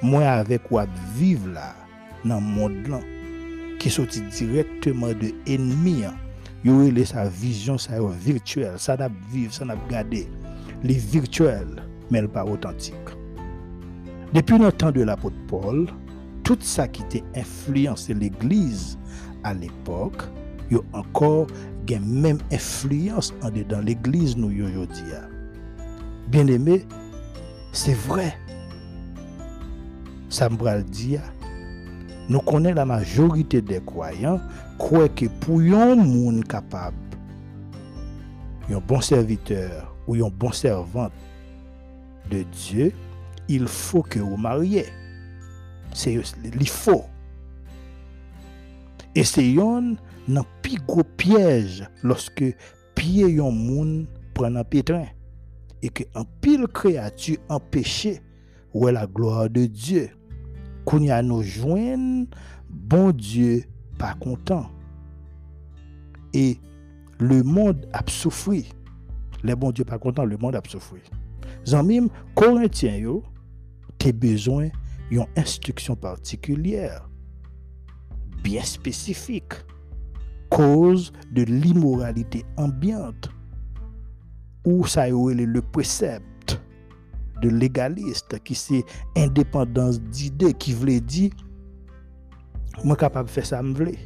mwen 0.03 0.27
avek 0.29 0.71
wap 0.75 0.93
vive 1.17 1.53
la 1.55 1.73
nan 2.27 2.45
moun 2.45 2.81
lan, 2.91 3.05
ki 3.81 3.93
soti 3.93 4.25
direktman 4.33 5.15
de 5.21 5.35
enmi 5.53 6.01
an, 6.09 6.17
yo 6.67 6.81
wile 6.81 7.05
sa 7.07 7.27
vizyon 7.29 7.79
sa 7.79 8.01
yo 8.01 8.09
virtuel, 8.25 8.81
sa 8.83 8.97
nap 8.99 9.15
vive, 9.31 9.53
sa 9.55 9.69
nap 9.69 9.83
gade, 9.93 10.25
li 10.87 10.99
virtuel, 11.13 11.79
men 12.11 12.29
pa 12.33 12.47
otantik. 12.47 13.15
Depuis 14.33 14.59
le 14.59 14.73
temps 14.73 14.93
de 14.93 15.03
l'apôtre 15.03 15.37
Paul 15.49 15.87
tout 16.43 16.59
ça 16.61 16.89
qui 16.89 17.03
était 17.03 17.25
influencé 17.35 18.15
l'église 18.15 18.99
à 19.45 19.55
l'époque 19.55 20.23
yo 20.71 20.85
encore 20.93 21.47
une 21.89 22.21
même 22.21 22.39
influence 22.53 23.33
en 23.43 23.51
dans 23.69 23.81
l'église 23.81 24.37
nous 24.37 24.49
aujourd'hui 24.49 25.13
bien 26.29 26.47
aimé 26.47 26.85
c'est 27.77 27.93
vrai. 27.93 28.35
Ça 30.31 30.49
me 30.49 30.57
nous 32.29 32.41
connaissons 32.41 32.75
la 32.75 32.87
majorité 32.87 33.61
des 33.61 33.81
croyants 33.81 34.41
croient 34.79 35.11
que 35.11 35.27
pour 35.27 35.61
un 35.61 35.95
monde 35.95 36.43
capable, 36.45 36.97
un 38.71 38.79
bon 38.79 39.03
serviteur 39.03 39.95
ou 40.09 40.15
un 40.15 40.31
bon 40.31 40.53
servante 40.53 41.13
de 42.31 42.45
Dieu, 42.45 42.93
il 43.49 43.67
faut 43.69 44.03
que 44.03 44.19
vous 44.19 44.37
mariez. 44.37 44.87
C'est 45.93 46.15
il 46.15 46.69
faut. 46.69 47.05
Et 49.15 49.25
c'est 49.25 49.57
un 49.59 49.95
plus 50.63 51.05
piège 51.17 51.89
lorsque 52.03 52.45
pied 52.95 53.41
un 53.41 53.51
monde 53.51 54.07
prend 54.35 54.55
un 54.55 54.65
pétrin 54.65 55.07
et 55.83 55.89
que 55.89 56.05
un 56.15 56.25
pile 56.41 56.67
créature 56.67 57.39
empêché 57.49 58.21
où 58.75 58.89
est 58.89 58.93
la 58.93 59.07
gloire 59.07 59.49
de 59.49 59.67
Dieu 59.67 60.11
qu'on 60.85 61.01
y 61.01 61.11
a 61.11 61.23
nous 61.23 61.43
joindre, 61.43 62.29
bon 62.69 63.11
Dieu 63.11 63.65
pas 63.99 64.15
content. 64.15 64.67
Et 66.33 66.59
le 67.19 67.43
monde 67.43 67.89
a 67.93 68.03
souffert. 68.07 68.65
Le 69.43 69.55
bon 69.55 69.73
Dieu 69.73 69.85
pas 69.85 69.99
content, 69.99 70.25
le 70.25 70.37
monde 70.37 70.57
a 70.57 70.63
souffert. 70.69 71.01
Zanmim, 71.67 72.09
Corinthiens 72.35 73.21
t'es 74.07 74.13
besoin 74.13 74.69
d'une 75.11 75.27
instruction 75.35 75.97
particulière, 75.97 77.11
bien 78.45 78.63
spécifique, 78.63 79.53
cause 80.49 81.13
de 81.33 81.43
l'immoralité 81.43 82.45
ambiante, 82.57 83.31
où 84.65 84.87
ça 84.87 85.09
y 85.09 85.13
le 85.13 85.61
précepte 85.61 86.63
de 87.43 87.49
légaliste 87.49 88.39
qui 88.45 88.55
c'est 88.55 88.85
indépendance 89.17 90.01
d'idées 90.01 90.55
qui 90.55 90.73
voulait 90.73 91.01
dire 91.01 91.33
moi 92.85 92.95
capable 92.95 93.29
de 93.29 93.33
faire 93.33 93.47
ça 93.47 93.61
me 93.61 93.75
voulait. 93.75 93.99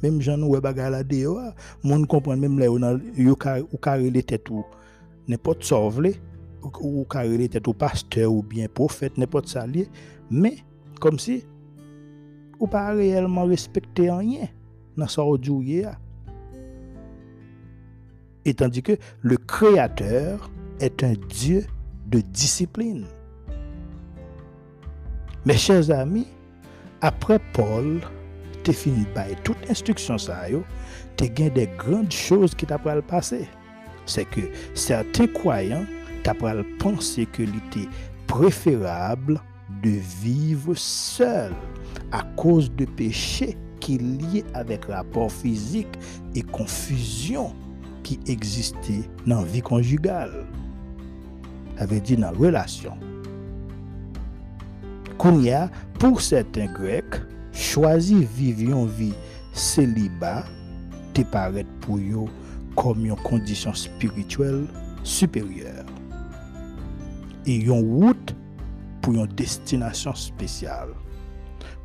Même 0.00 0.20
là 0.20 1.02
dehors 1.02 1.54
monde 1.82 2.06
comprend 2.06 2.36
même 2.36 2.56
ou 3.72 3.76
carré 3.78 4.10
les 4.10 4.22
têtes 4.22 4.48
ou 4.48 4.64
n'importe 5.26 5.64
ça 5.64 5.76
ou 6.80 7.04
carré 7.04 7.36
les 7.36 7.48
têtes 7.48 7.66
ou 7.68 7.72
pasteur 7.72 8.32
ou 8.32 8.42
bien 8.42 8.66
prophète 8.68 9.16
n'importe 9.16 9.48
ça 9.48 9.66
mais 10.30 10.56
comme 11.00 11.18
si 11.18 11.44
ou 12.58 12.66
pas 12.66 12.92
réellement 12.92 13.44
respecter 13.44 14.10
rien 14.10 14.48
dans 14.96 15.08
ce 15.08 15.20
aujourd'hui 15.20 15.84
et 18.44 18.54
tandis 18.54 18.82
que 18.82 18.96
le 19.22 19.36
créateur 19.36 20.50
est 20.80 21.04
un 21.04 21.14
Dieu 21.28 21.66
de 22.06 22.20
discipline. 22.20 23.04
Mes 25.44 25.56
chers 25.56 25.90
amis, 25.90 26.26
après 27.00 27.38
Paul, 27.52 28.00
tu 28.64 28.72
fini 28.72 29.04
par 29.14 29.26
toute 29.42 29.70
instruction 29.70 30.18
ça 30.18 30.50
yo, 30.50 30.64
tu 31.16 31.28
des 31.28 31.68
grandes 31.78 32.12
choses 32.12 32.54
qui 32.54 32.66
t'apprennent 32.66 33.02
passer. 33.02 33.48
C'est 34.06 34.24
que 34.24 34.40
certains 34.74 35.26
croyants 35.28 35.84
kapral 36.26 36.62
panse 36.82 37.26
ke 37.34 37.46
li 37.48 37.62
te 37.74 37.86
preferable 38.30 39.38
de 39.84 39.96
vive 40.20 40.76
sel 40.78 41.54
a 42.14 42.22
koz 42.38 42.70
de 42.78 42.86
peche 42.98 43.52
ki 43.80 43.98
liye 44.02 44.44
avek 44.58 44.88
rapor 44.90 45.30
fizik 45.32 45.98
e 46.36 46.44
konfuzyon 46.52 47.54
ki 48.06 48.18
egziste 48.32 49.00
nan 49.28 49.46
vi 49.48 49.62
konjugal. 49.64 50.32
Ave 51.80 52.00
di 52.04 52.18
nan 52.20 52.36
relasyon. 52.36 53.06
Kounia, 55.20 55.66
pou 56.00 56.20
seten 56.22 56.70
grek, 56.76 57.18
chwazi 57.52 58.22
viv 58.36 58.62
yon 58.70 58.88
vi 58.96 59.10
seliba 59.52 60.40
te 61.16 61.26
paret 61.32 61.68
pou 61.84 62.00
yo 62.00 62.28
kom 62.78 63.02
yon 63.04 63.20
kondisyon 63.26 63.76
spirituel 63.76 64.62
superyeur. 65.04 65.89
se 67.50 67.56
yon 67.66 67.82
wout 67.82 68.34
pou 69.02 69.16
yon 69.16 69.30
destinasyon 69.38 70.14
spesyal. 70.18 70.92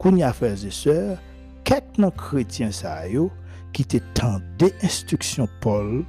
Koun 0.01 0.19
ya 0.19 0.31
fèze 0.35 0.69
sè, 0.73 1.15
kèk 1.65 1.97
nan 2.01 2.13
kretien 2.19 2.73
sa 2.75 2.99
yo 3.09 3.29
ki 3.75 3.85
te 3.95 4.01
tan 4.17 4.43
de 4.59 4.69
instruksyon 4.85 5.49
Paul, 5.63 6.03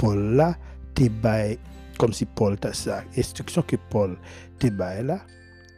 Paul 0.00 0.34
la 0.40 0.54
te 0.98 1.08
bay, 1.22 1.54
kom 2.00 2.12
si 2.16 2.26
Paul 2.26 2.58
ta 2.60 2.72
sa, 2.76 3.02
instruksyon 3.14 3.66
ke 3.70 3.78
Paul 3.92 4.16
te 4.60 4.72
bay 4.74 5.04
la, 5.06 5.20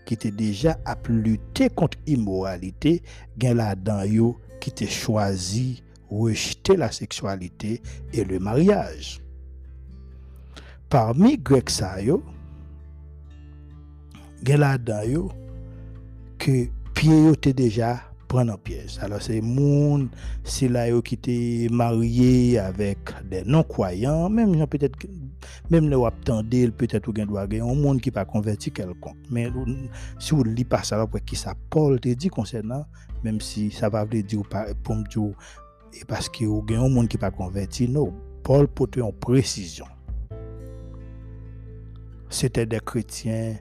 ki 0.08 0.16
te 0.16 0.32
deja 0.32 0.78
ap 0.88 1.10
lute 1.12 1.68
kont 1.76 1.98
imoralite, 2.08 2.96
gen 3.38 3.58
la 3.60 3.74
dan 3.76 4.06
yo 4.08 4.32
ki 4.62 4.72
te 4.80 4.88
chwazi 4.88 5.82
rejte 6.08 6.78
la 6.80 6.88
seksualite 6.94 7.76
e 8.16 8.24
le 8.24 8.40
maryaj. 8.40 9.18
Parmi 10.88 11.36
grek 11.44 11.68
sa 11.68 11.98
yo, 12.00 12.22
gain 14.42 14.58
là 14.58 14.78
dans 14.78 15.02
yo 15.02 15.30
que 16.38 16.68
pied 16.94 17.24
yo 17.24 17.34
déjà 17.34 18.00
prendre 18.28 18.52
en 18.52 18.58
pièce. 18.58 18.98
Alors 19.00 19.22
c'est 19.22 19.40
monde 19.40 20.08
c'est 20.44 20.68
là 20.68 20.88
qui 21.02 21.14
étaient 21.14 21.68
marié 21.70 22.58
avec 22.58 22.98
des 23.28 23.42
non-croyants, 23.44 24.28
même 24.28 24.66
peut-être 24.66 24.98
même 25.70 25.88
les 25.88 26.04
attendez 26.04 26.70
peut-être 26.70 27.08
ou 27.08 27.12
doit 27.12 27.46
un 27.50 27.74
monde 27.74 28.00
qui 28.00 28.10
pas 28.10 28.24
converti 28.24 28.70
quelconque. 28.70 29.16
Mais 29.30 29.50
si 30.18 30.34
lisez 30.34 30.64
pas 30.64 30.82
ça 30.82 31.06
pour 31.06 31.20
qui 31.24 31.36
ça 31.36 31.54
Paul 31.70 31.98
te 32.00 32.08
dit 32.08 32.28
concernant 32.28 32.84
même 33.24 33.40
si 33.40 33.70
ça 33.70 33.88
va 33.88 34.04
vous 34.04 34.22
dire 34.22 34.42
pour 34.82 34.96
me 34.96 35.04
dire 35.08 35.34
parce 36.06 36.28
que 36.28 36.44
vous 36.44 36.64
un 36.70 36.88
monde 36.88 37.08
qui 37.08 37.16
pas 37.16 37.30
converti, 37.30 37.88
non, 37.88 38.12
Paul 38.42 38.68
pour 38.68 38.88
une 38.96 39.12
précision. 39.12 39.86
C'était 42.28 42.66
des 42.66 42.80
chrétiens 42.80 43.56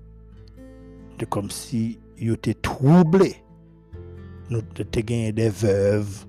de 1.18 1.26
comme 1.26 1.50
si 1.50 2.00
ils 2.18 2.34
étaient 2.34 2.54
troublés 2.54 3.44
nous 4.50 4.60
avons 4.60 5.32
des 5.32 5.50
veuves. 5.50 6.26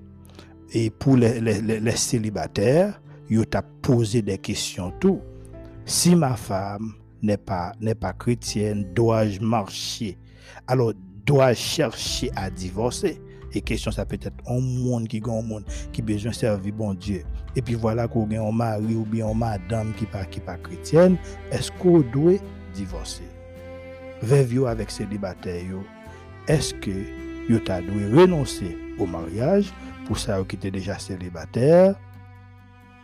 Et 0.72 0.91
pour 0.91 1.16
les, 1.16 1.97
célibataires, 1.97 3.01
ils 3.30 3.41
ont 3.41 3.45
posé 3.82 4.22
des 4.22 4.39
questions. 4.39 4.93
Si 5.84 6.14
ma 6.14 6.36
femme 6.36 6.95
n'est 7.22 7.36
pas, 7.39 7.72
chrétienne, 8.18 8.86
dois-je 8.95 9.41
marcher? 9.41 10.18
Alors, 10.66 10.93
dois-je 11.24 11.59
chercher 11.59 12.30
à 12.36 12.51
divorcer? 12.51 13.20
Et 13.55 13.62
question, 13.62 13.91
ça 13.91 14.05
peut 14.05 14.18
être 14.20 14.36
un 14.47 14.61
monde 14.61 15.09
qui 15.09 15.22
un 15.24 15.41
monde 15.41 15.64
qui 15.91 16.03
besoin 16.03 16.32
servir 16.32 16.74
bon 16.74 16.93
Dieu. 16.93 17.22
Et 17.57 17.62
puis 17.62 17.74
voilà 17.74 18.07
qu'on 18.07 18.30
a 18.30 18.39
un 18.39 18.53
mari 18.53 18.95
ou 18.95 19.07
une 19.11 19.39
madame 19.39 19.95
qui 19.95 20.05
pas 20.05 20.26
qui 20.26 20.41
pas 20.41 20.59
chrétienne, 20.59 21.16
est-ce 21.51 21.72
qu'on 21.72 22.01
doit 22.01 22.34
divorcer? 22.74 23.38
Veuve 24.23 24.66
avec 24.66 24.91
célibataire 24.91 25.79
eske 26.49 26.95
yo 27.49 27.61
ta 27.64 27.79
dwe 27.85 28.09
renonse 28.12 28.66
au 28.99 29.07
mariage 29.07 29.71
pou 30.07 30.19
sa 30.19 30.41
yo 30.41 30.47
ki 30.49 30.59
te 30.61 30.73
deja 30.75 30.97
selibater 31.01 31.95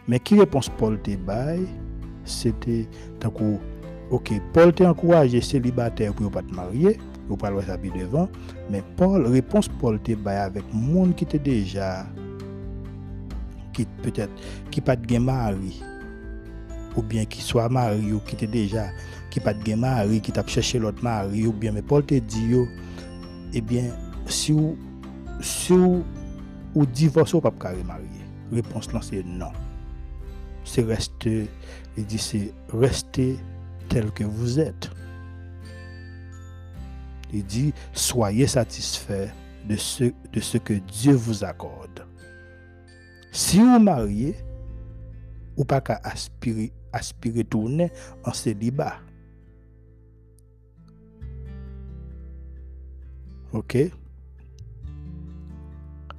men 0.08 0.20
ki 0.24 0.40
repons 0.40 0.70
Paul 0.80 0.98
te 1.04 1.14
te 2.64 2.76
tankou 3.20 3.60
ok, 4.10 4.40
Paul 4.56 4.72
te 4.72 4.88
ankouraje 4.88 5.40
selibater 5.44 6.12
pou 6.12 6.26
yo 6.26 6.32
pat 6.32 6.48
marye 6.56 6.96
yo 7.28 7.38
pral 7.40 7.56
wè 7.56 7.64
sa 7.68 7.78
pi 7.80 7.92
devan 7.94 8.28
men 8.72 8.82
Paul, 8.98 9.28
repons 9.30 9.70
Paul 9.80 10.00
te 10.02 10.16
avèk 10.16 10.66
moun 10.72 11.14
ki 11.14 11.28
te 11.28 11.38
deja 11.38 12.06
ki 13.76 13.86
peut-et 14.02 14.30
ki 14.72 14.82
pat 14.84 15.04
gen 15.06 15.28
mari 15.28 15.76
ou 16.94 17.02
bien 17.02 17.26
ki 17.26 17.42
swa 17.42 17.68
mari 17.68 18.12
ou 18.12 18.22
ki 18.26 18.36
te 18.40 18.48
deja 18.50 18.88
ki 19.34 19.42
pat 19.42 19.58
gen 19.66 19.82
mari, 19.82 20.20
ki 20.22 20.32
tap 20.34 20.46
chèche 20.52 20.78
lot 20.78 21.00
mari 21.02 21.42
ou 21.48 21.52
bien, 21.52 21.74
men 21.74 21.82
Paul 21.82 22.06
te 22.06 22.20
di 22.22 22.46
yo 22.54 22.64
ebyen, 23.58 23.90
si 24.30 24.54
ou 24.54 24.76
si 25.42 25.74
ou 25.74 26.04
ou 26.74 26.86
divos 26.86 27.34
ou 27.34 27.42
pap 27.44 27.56
kare 27.62 27.82
mari 27.86 28.22
repons 28.54 28.90
lan 28.92 29.04
se 29.04 29.22
nan 29.26 29.54
se 30.66 30.84
reste 30.86 31.34
e 31.98 32.04
di 32.08 32.20
se 32.20 32.46
reste 32.72 33.34
tel 33.92 34.10
ke 34.16 34.26
vous 34.26 34.58
et 34.62 34.88
e 37.34 37.42
di 37.42 37.68
soye 37.92 38.48
satisfè 38.50 39.26
de 39.68 39.78
se 39.80 40.10
de 40.34 40.42
se 40.44 40.60
ke 40.62 40.80
Dieu 40.90 41.14
vous 41.14 41.44
akorde 41.46 42.06
si 43.30 43.62
ou 43.62 43.80
mari 43.82 44.32
ou 45.54 45.66
pa 45.68 45.80
ka 45.84 46.00
aspiri 46.10 46.72
aspire 46.94 47.44
tourner 47.50 47.90
en 48.24 48.32
célibat 48.34 49.02
Ok? 53.54 53.78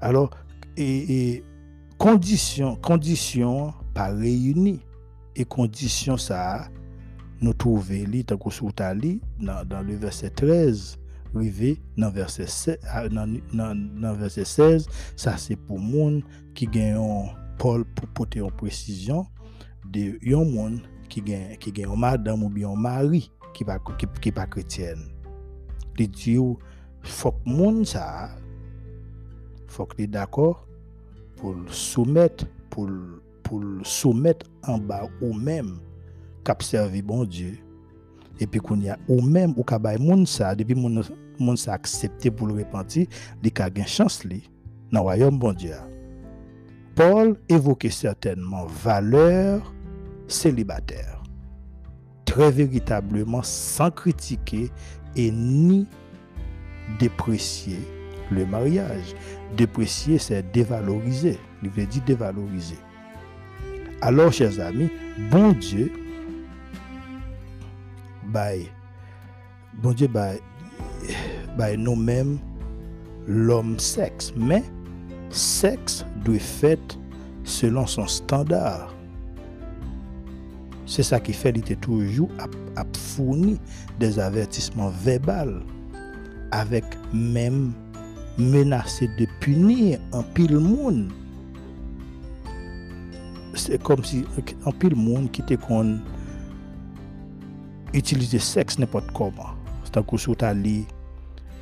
Alors, 0.02 0.32
et, 0.78 1.34
et 1.34 1.44
condition, 1.98 2.76
condition 2.78 3.74
pas 3.94 4.08
réunie. 4.08 4.82
Et 5.36 5.46
condition 5.46 6.18
ça, 6.18 6.70
nous 7.42 7.54
trouvons 7.54 8.06
li, 8.08 8.24
tant 8.24 8.38
dans, 8.38 9.66
dans 9.66 9.82
le 9.82 9.96
verset 9.96 10.30
13, 10.30 10.98
rivé 11.34 11.82
dans 11.98 12.10
verset 12.10 12.48
16, 12.48 12.78
dans, 13.12 13.40
dans, 13.54 13.76
dans 14.00 14.14
verset 14.14 14.46
16 14.46 14.88
ça 15.16 15.38
c'est 15.38 15.58
pour 15.58 15.80
monde 15.80 16.24
qui 16.54 16.66
gagne 16.66 16.98
Paul 17.58 17.84
pour 17.84 18.08
porter 18.10 18.42
en 18.42 18.50
précision 18.50 19.28
de 19.92 20.18
yon 20.22 20.46
monde 20.46 20.82
qui 21.10 21.22
gagne 21.22 21.58
qui 21.58 21.72
gagne 21.72 21.96
madame 21.98 22.44
ou 22.44 22.50
bien 22.50 22.74
mari 22.76 23.32
qui 23.54 23.66
pas 23.66 23.80
qui, 23.98 24.06
qui 24.22 24.32
pas 24.32 24.48
chrétienne. 24.48 25.00
Les 25.98 26.08
dieux 26.08 26.56
que 27.06 27.50
moun 27.50 27.86
ça 27.86 28.30
faut 29.68 29.86
que 29.86 30.06
d'accord 30.06 30.68
pour 31.36 31.56
soumettre 31.70 32.46
pour 32.70 32.90
pour 33.44 33.62
soumettre 33.84 34.46
en 34.64 34.78
bas 34.78 35.08
ou 35.22 35.34
même 35.34 35.78
cap 36.44 36.64
servir 36.64 37.04
bon 37.04 37.26
Dieu. 37.26 37.58
Et 38.40 38.48
puis 38.48 38.60
qu'on 38.60 38.80
y 38.82 38.90
a 38.90 38.98
ou 39.08 39.22
même 39.22 39.54
ou 39.56 39.64
ka 39.64 39.80
bay 39.80 39.98
moun 39.98 40.26
ça 40.26 40.56
depuis 40.56 40.76
moun 40.76 41.02
moun 41.40 41.58
ça 41.58 41.74
accepté 41.74 42.32
pour 42.32 42.48
le 42.48 42.56
repentir 42.56 43.08
li 43.44 43.52
ka 43.52 43.70
gen 43.74 43.88
chance 43.88 44.24
li 44.24 44.44
dans 44.92 45.04
royaume 45.04 45.40
bon 45.40 45.54
Dieu 45.54 45.76
Paul 46.96 47.36
évoquait 47.50 47.90
certainement 47.90 48.66
valeur 48.68 49.74
célibataire. 50.28 51.22
Très 52.26 52.52
véritablement 52.52 53.44
sans 53.44 53.92
critiquer 53.92 54.72
et 55.16 55.32
ni 55.32 55.88
déprécier 57.00 57.80
le 58.32 58.46
mariage. 58.46 59.16
Déprécier, 59.56 60.18
c'est 60.18 60.52
dévaloriser. 60.52 61.40
Il 61.64 61.70
veut 61.70 61.86
dire 61.86 62.04
dévaloriser. 62.06 62.78
Alors, 64.02 64.32
chers 64.32 64.60
amis, 64.60 64.90
bon 65.32 65.54
Dieu, 65.54 65.92
by, 68.26 68.70
bon 69.82 69.94
Dieu, 69.94 70.08
by, 70.08 70.40
by 71.58 71.78
nous-mêmes, 71.78 72.38
l'homme 73.28 73.80
sexe. 73.80 74.34
Mais, 74.36 74.64
sexe 75.30 76.06
doit 76.24 76.36
être 76.36 76.42
fait 76.42 76.98
selon 77.44 77.88
son 77.88 78.08
standard. 78.08 78.94
C'est 80.86 81.04
ça 81.04 81.20
qui 81.20 81.34
fait 81.34 81.52
qu'il 81.52 81.62
était 81.62 81.76
toujours 81.76 82.30
à, 82.38 82.46
à 82.80 82.86
fournir 82.96 83.58
des 84.00 84.20
avertissements 84.20 84.90
verbaux 84.90 85.64
avec 86.56 86.86
même 87.14 87.74
menacé 88.38 89.08
de 89.20 89.28
punir 89.40 90.00
un 90.14 90.24
pile 90.24 90.58
monde. 90.58 91.12
C'est 93.54 93.82
comme 93.82 94.04
si 94.04 94.26
un 94.66 94.72
pile 94.72 94.96
monde 94.96 95.32
qui 95.32 95.42
était 95.42 95.58
qu'on 95.58 96.00
utiliser 97.94 98.40
sexe 98.40 98.78
n'importe 98.80 99.12
comment. 99.12 99.56
C'est 99.84 99.98
un 99.98 100.04
coup 100.04 100.18
sur 100.18 100.36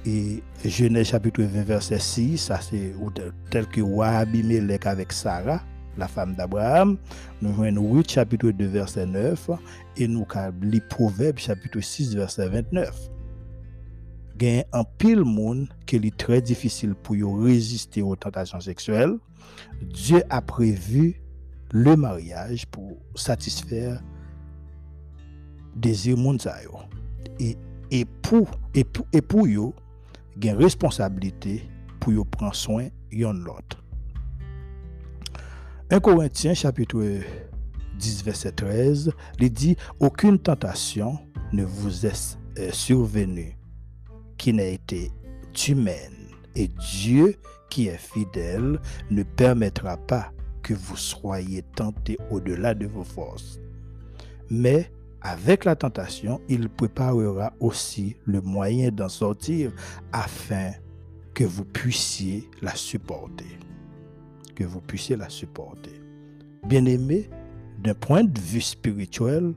et 0.06 0.44
Genèse 0.66 1.08
chapitre 1.08 1.44
20 1.44 1.64
verset 1.64 2.00
6, 2.00 2.38
ça 2.38 2.60
c'est 2.60 2.94
tel 3.50 3.66
que 3.68 3.80
Wabi 3.80 4.44
Melek 4.44 4.86
avec 4.86 5.14
Sarah, 5.14 5.62
la 5.98 6.08
femme 6.08 6.36
d'Abraham. 6.36 6.98
Nous 7.42 7.54
voyons 7.54 7.90
Ruth 7.90 8.12
chapitre 8.12 8.52
2 8.52 8.66
verset 8.66 9.06
9 9.06 9.50
et 9.98 10.08
nous 10.08 10.26
avons 10.36 10.80
Proverbe 10.90 11.38
chapitre 11.38 11.80
6 11.80 12.16
verset 12.16 12.50
29 12.50 13.13
gen 14.40 14.64
un 14.74 14.84
pile 14.84 15.24
monde 15.24 15.68
qui 15.86 15.98
est 15.98 16.18
très 16.18 16.42
difficile 16.42 16.96
pour 16.96 17.16
résister 17.44 18.02
aux 18.02 18.16
tentations 18.16 18.60
sexuelles, 18.60 19.18
Dieu 19.82 20.24
a 20.30 20.42
prévu 20.42 21.22
le 21.72 21.96
mariage 21.96 22.66
pour 22.68 22.98
satisfaire 23.16 24.02
désir 25.76 26.18
monde 26.18 26.42
et 27.40 27.58
et 27.92 28.06
pour 28.06 28.48
et 28.74 28.84
pour 28.84 29.06
et 29.12 29.22
pour 29.22 29.48
yo 29.48 29.74
gen 30.40 30.56
responsabilité 30.58 31.70
pour 32.00 32.14
yo 32.14 32.24
prendre 32.24 32.56
soin 32.56 32.88
yon 33.12 33.34
l'autre. 33.34 33.84
1 35.90 36.00
Corinthiens 36.00 36.54
chapitre 36.54 37.22
10 38.00 38.24
verset 38.24 38.52
13, 38.54 39.12
il 39.40 39.52
dit 39.52 39.76
aucune 40.00 40.40
tentation 40.40 41.20
ne 41.52 41.64
vous 41.64 42.06
est 42.06 42.40
euh, 42.58 42.72
survenue 42.72 43.56
qui 44.38 44.54
n'a 44.54 44.66
été 44.66 45.12
humaine. 45.68 46.28
Et 46.56 46.68
Dieu, 46.68 47.36
qui 47.70 47.88
est 47.88 47.98
fidèle, 47.98 48.80
ne 49.10 49.24
permettra 49.24 49.98
pas 49.98 50.32
que 50.62 50.74
vous 50.74 50.98
soyez 50.98 51.64
tentés 51.76 52.18
au-delà 52.30 52.74
de 52.74 52.86
vos 52.86 53.04
forces. 53.04 53.60
Mais 54.50 54.92
avec 55.22 55.66
la 55.66 55.76
tentation, 55.76 56.42
il 56.50 56.70
préparera 56.70 57.54
aussi 57.60 58.16
le 58.26 58.42
moyen 58.42 58.92
d'en 58.92 59.10
sortir 59.10 59.72
afin 60.12 60.72
que 61.34 61.44
vous 61.44 61.66
puissiez 61.66 62.50
la 62.62 62.76
supporter. 62.76 63.58
Que 64.56 64.64
vous 64.64 64.82
puissiez 64.82 65.16
la 65.16 65.30
supporter. 65.30 66.00
Bien-aimé, 66.68 67.30
d'un 67.80 67.96
point 67.96 68.24
de 68.24 68.40
vue 68.40 68.62
spirituel, 68.62 69.54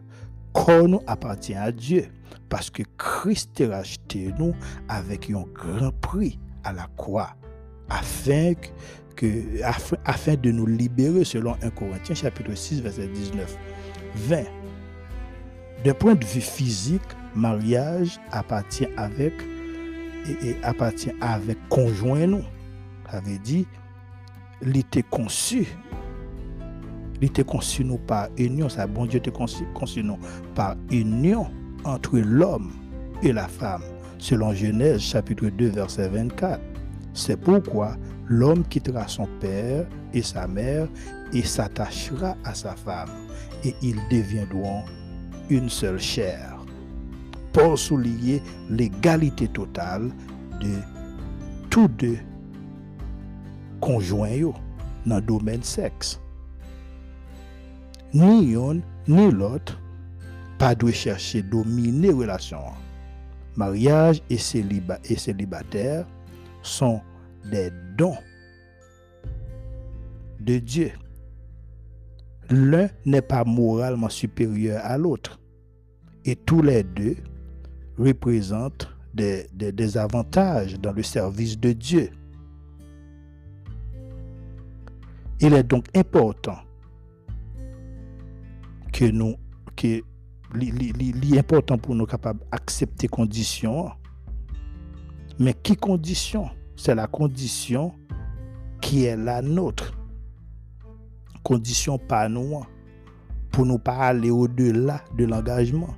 corps 0.53 1.03
appartient 1.07 1.55
à 1.55 1.71
Dieu 1.71 2.09
parce 2.49 2.71
que 2.71 2.83
Christ 2.99 3.61
a 3.61 3.79
racheté 3.79 4.33
nous 4.39 4.55
avec 4.89 5.31
un 5.31 5.45
grand 5.55 5.93
prix 6.01 6.39
à 6.65 6.73
la 6.73 6.89
croix 6.97 7.31
afin 7.89 8.53
que 9.15 9.63
afin, 10.05 10.35
de 10.35 10.51
nous 10.51 10.67
libérer 10.67 11.25
selon 11.25 11.57
1 11.63 11.71
Corinthiens 11.71 12.15
chapitre 12.15 12.55
6 12.55 12.83
verset 12.83 13.09
19 13.09 13.57
20 14.15 14.43
d'un 15.85 15.95
point 15.95 16.15
de 16.15 16.25
vue 16.25 16.41
physique 16.41 17.03
mariage 17.35 18.19
appartient 18.33 18.89
avec 18.97 19.33
et, 20.29 20.57
appartient 20.63 21.13
avec 21.21 21.59
conjoint 21.69 22.27
nous. 22.27 22.45
Avait 23.09 23.39
dit 23.39 23.67
il 24.63 24.77
était 24.77 25.03
conçu. 25.03 25.67
Il 27.21 27.29
était 27.29 27.45
conçu 27.45 27.85
nous 27.85 27.99
par 27.99 28.29
union. 28.37 28.69
Ça 28.69 28.87
bon 28.87 29.07
Dieu 29.07 29.19
était 29.19 29.31
conçu, 29.31 29.65
conçu 29.75 30.03
nous 30.03 30.19
par 30.55 30.77
union 30.91 31.47
entre 31.87 32.19
l'homme 32.19 32.73
et 33.23 33.33
la 33.33 33.47
femme, 33.47 33.83
selon 34.19 34.53
Genèse 34.53 35.01
chapitre 35.01 35.49
2 35.49 35.69
verset 35.69 36.09
24. 36.09 36.61
C'est 37.15 37.37
pourquoi 37.37 37.97
l'homme 38.27 38.65
quittera 38.65 39.07
son 39.09 39.29
père 39.41 39.87
et 40.13 40.23
sa 40.23 40.47
mère 40.47 40.89
et 41.33 41.43
s'attachera 41.43 42.37
à 42.45 42.55
sa 42.55 42.75
femme, 42.75 43.09
et 43.65 43.75
ils 43.83 44.01
deviendront 44.11 44.83
une 45.49 45.71
seule 45.71 46.01
chair. 46.01 46.59
Pour 47.53 47.79
souligner 47.79 48.43
l'égalité 48.69 49.49
totale 49.49 50.11
de 50.61 50.75
tous 51.71 51.89
deux 51.89 52.19
conjoints 53.81 54.53
dans 55.07 55.17
le 55.17 55.23
domaine 55.23 55.63
sexe. 55.63 56.21
Ni 58.13 58.55
l'un 58.55 58.81
ni 59.09 59.31
l'autre 59.31 59.79
pas 60.59 60.75
de 60.75 60.91
chercher 60.91 61.43
dominer 61.43 62.11
relation 62.11 62.59
mariage 63.57 64.23
et, 64.31 64.39
célibat, 64.39 64.99
et 65.05 65.17
célibataire 65.17 66.07
sont 66.63 67.01
des 67.51 67.71
dons 67.97 68.17
de 70.41 70.59
Dieu. 70.59 70.93
L'un 72.51 72.89
n'est 73.05 73.23
pas 73.23 73.45
moralement 73.45 74.09
supérieur 74.09 74.81
à 74.85 74.97
l'autre. 74.99 75.41
Et 76.25 76.37
tous 76.37 76.63
les 76.63 76.83
deux 76.83 77.17
représentent 77.99 78.89
des, 79.15 79.47
des, 79.53 79.97
avantages 79.97 80.79
dans 80.79 80.93
le 80.93 81.03
service 81.03 81.59
de 81.59 81.73
Dieu. 81.73 82.11
Il 85.41 85.55
est 85.55 85.63
donc 85.63 85.87
important 85.97 86.59
que 88.93 89.07
nous, 89.07 89.37
que 89.75 90.03
l'important 90.55 91.79
pour 91.79 91.95
nous 91.95 92.07
capables 92.07 92.41
d'accepter 92.51 93.09
conditions. 93.09 93.91
Mais 95.39 95.55
qui 95.55 95.77
condition? 95.77 96.49
C'est 96.77 96.95
la 96.95 97.07
condition 97.07 97.93
qui 98.81 99.05
est 99.05 99.17
la 99.17 99.43
nôtre. 99.43 99.93
Condition 101.43 101.99
pas 101.99 102.29
nous. 102.29 102.61
Pour 103.51 103.67
nous 103.67 103.79
pas 103.79 103.97
aller 103.97 104.31
au-delà 104.31 105.03
de 105.17 105.25
l'engagement. 105.25 105.95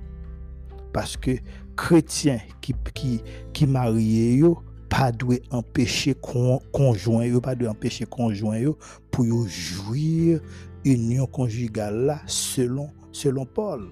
Parce 0.92 1.16
que 1.16 1.32
chrétiens 1.76 2.40
qui, 2.60 2.74
qui, 2.94 3.22
qui 3.52 3.66
marient, 3.66 4.42
pas 4.88 5.12
empêcher 5.50 6.14
conjoint 6.14 7.40
pas 7.40 7.54
empêcher 7.68 8.06
conjoint 8.06 8.72
pour 9.10 9.46
jouir 9.46 10.40
union 10.84 11.26
conjugale 11.26 12.06
là 12.06 12.20
selon 12.26 12.88
selon 13.12 13.44
Paul 13.44 13.90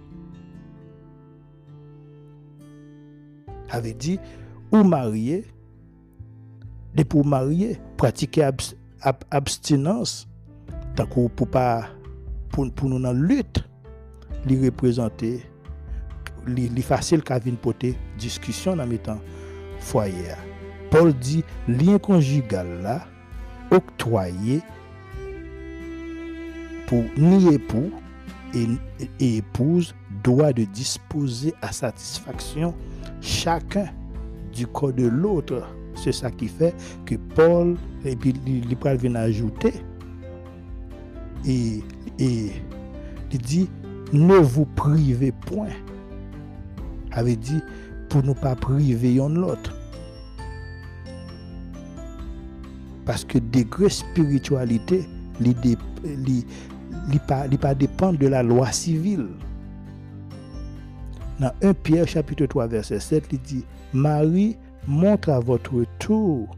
avait 3.71 3.95
dit 3.95 4.19
ou 4.73 4.83
marier 4.83 5.45
et 6.97 7.05
pour 7.05 7.25
marier 7.27 7.79
pratiquer 7.97 8.49
abstinence 9.31 10.29
tant 10.95 11.07
pour 11.07 11.49
pas 11.49 11.87
pour, 12.51 12.71
pour 12.73 12.89
nous 12.89 13.01
dans 13.01 13.13
lutte 13.13 13.65
les 14.47 14.65
représenter 14.65 15.43
les 16.47 16.83
facile 16.83 17.23
qu'à 17.23 17.39
venir 17.39 17.59
porter 17.59 17.97
discussion 18.19 18.77
dans 18.77 18.87
mettant 18.87 19.21
foyer. 19.81 20.35
Paul 20.91 21.13
dit 21.13 21.45
lien 21.69 21.99
conjugal 21.99 22.83
là 22.83 23.05
octroyé 23.71 24.63
pour 26.87 27.03
ni 27.17 27.53
époux 27.55 27.91
et, 28.55 29.37
épouse 29.37 29.95
doit 30.23 30.53
de 30.53 30.65
disposer 30.65 31.53
à 31.61 31.73
satisfaction 31.73 32.75
chacun 33.21 33.87
du 34.53 34.67
corps 34.67 34.93
de 34.93 35.07
l'autre. 35.07 35.67
C'est 35.95 36.13
ça 36.13 36.31
qui 36.31 36.49
fait 36.49 36.75
que 37.05 37.15
Paul, 37.35 37.77
et 38.05 38.17
puis 38.17 38.35
il 38.47 38.77
vient 38.99 39.15
ajouter, 39.15 39.73
et, 41.47 41.83
et 42.19 42.51
il 43.33 43.39
dit, 43.39 43.69
ne 44.13 44.37
vous 44.37 44.67
privez 44.67 45.33
point. 45.33 45.69
Avait 47.13 47.37
dit, 47.37 47.61
pour 48.09 48.23
ne 48.23 48.35
pas 48.35 48.55
priver 48.55 49.15
l'autre. 49.29 49.75
Parce 53.05 53.25
que 53.25 53.39
degré 53.39 53.89
spiritualité, 53.89 55.07
l'idée 55.41 55.77
ne 56.05 57.57
pas 57.57 57.73
de 58.13 58.27
la 58.27 58.43
loi 58.43 58.71
civile. 58.73 59.29
Dans 61.39 61.53
1 61.63 61.75
Pierre 61.75 62.09
chapitre 62.09 62.47
3 62.47 62.67
verset 62.67 63.01
7, 63.01 63.25
il 63.33 63.41
dit, 63.41 63.65
Marie 63.93 64.57
montre 64.87 65.31
à 65.31 65.41
votre 65.41 65.85
tour 65.99 66.57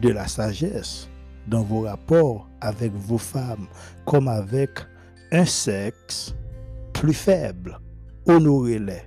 de 0.00 0.10
la 0.10 0.28
sagesse 0.28 1.08
dans 1.48 1.62
vos 1.62 1.82
rapports 1.82 2.48
avec 2.60 2.92
vos 2.92 3.18
femmes, 3.18 3.66
comme 4.04 4.28
avec 4.28 4.70
un 5.32 5.44
sexe 5.44 6.34
plus 6.92 7.14
faible. 7.14 7.78
Honorez-les 8.26 9.02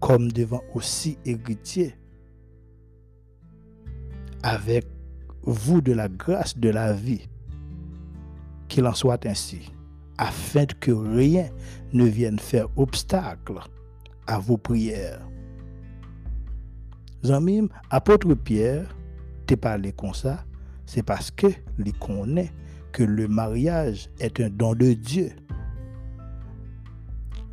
comme 0.00 0.30
devant 0.30 0.62
aussi 0.74 1.16
héritiers 1.24 1.94
avec 4.42 4.86
vous 5.42 5.80
de 5.80 5.92
la 5.92 6.08
grâce 6.08 6.58
de 6.58 6.68
la 6.68 6.92
vie. 6.92 7.28
Qu'il 8.68 8.86
en 8.86 8.94
soit 8.94 9.24
ainsi, 9.24 9.72
afin 10.18 10.66
que 10.66 10.90
rien 10.90 11.48
ne 11.94 12.04
vienne 12.04 12.38
faire 12.38 12.68
obstacle 12.76 13.58
à 14.26 14.38
vos 14.38 14.58
prières. 14.58 15.26
Zamim, 17.24 17.68
apôtre 17.88 18.34
Pierre, 18.34 18.94
t'es 19.46 19.56
parlé 19.56 19.92
comme 19.92 20.12
ça, 20.12 20.44
c'est 20.84 21.02
parce 21.02 21.30
que 21.30 21.46
il 21.78 21.92
connaît 21.94 22.52
que 22.92 23.02
le 23.02 23.28
mariage 23.28 24.10
est 24.20 24.40
un 24.40 24.50
don 24.50 24.74
de 24.74 24.92
Dieu. 24.92 25.30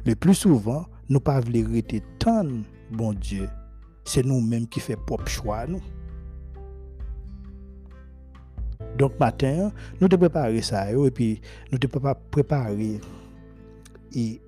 Le 0.06 0.16
plus 0.16 0.36
souvent, 0.36 0.88
nous 1.08 1.20
pas 1.20 1.40
voulons 1.40 1.82
tant 2.20 2.46
bon 2.92 3.14
Dieu. 3.14 3.48
C'est 4.04 4.26
nous-mêmes 4.26 4.68
qui 4.68 4.80
faisons 4.80 5.00
propre 5.06 5.28
choix, 5.28 5.68
nous. 5.68 5.82
Donc 8.98 9.18
matin, 9.20 9.72
nous 10.00 10.08
devons 10.08 10.22
préparer 10.22 10.62
ça 10.62 10.92
et 10.92 11.12
puis 11.12 11.40
nous 11.72 11.78
devons 11.78 12.14
préparer 12.30 13.00
et, 14.16 14.42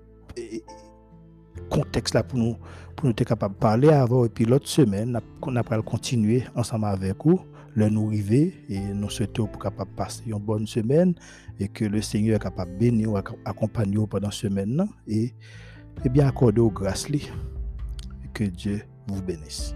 contexte 1.70 2.16
là 2.16 2.24
pour 2.24 2.40
nous 2.40 2.58
pour 2.96 3.06
nous 3.06 3.12
être 3.12 3.26
capable 3.26 3.54
de 3.56 3.60
parler 3.60 3.90
avant 3.90 4.26
et 4.26 4.30
puis 4.30 4.46
l'autre 4.46 4.68
semaine 4.68 5.20
on 5.42 5.56
a 5.56 5.64
continuer 5.82 6.44
ensemble 6.56 6.86
avec 6.86 7.24
vous 7.24 7.40
le 7.76 7.90
nous 7.90 8.08
arriver 8.08 8.54
et 8.70 8.80
nous 8.80 9.10
souhaitons 9.10 9.48
pour 9.48 9.62
capable 9.62 9.92
passer 9.96 10.24
une 10.28 10.38
bonne 10.40 10.68
semaine 10.68 11.16
et 11.60 11.68
que 11.68 11.86
le 11.86 12.02
Seigneur 12.02 12.36
est 12.36 12.40
capable 12.40 12.74
de 12.74 12.78
bénir 12.78 13.14
accompagner 13.46 14.06
pendant 14.08 14.32
cette 14.32 14.52
semaine 14.52 14.88
et, 15.08 15.34
et 16.04 16.10
bien 16.10 16.28
accorder 16.28 16.62
aux 16.62 16.70
grâces 16.70 17.10
et 17.10 17.22
que 18.34 18.44
Dieu 18.44 18.82
vous 19.08 19.22
bénisse. 19.22 19.76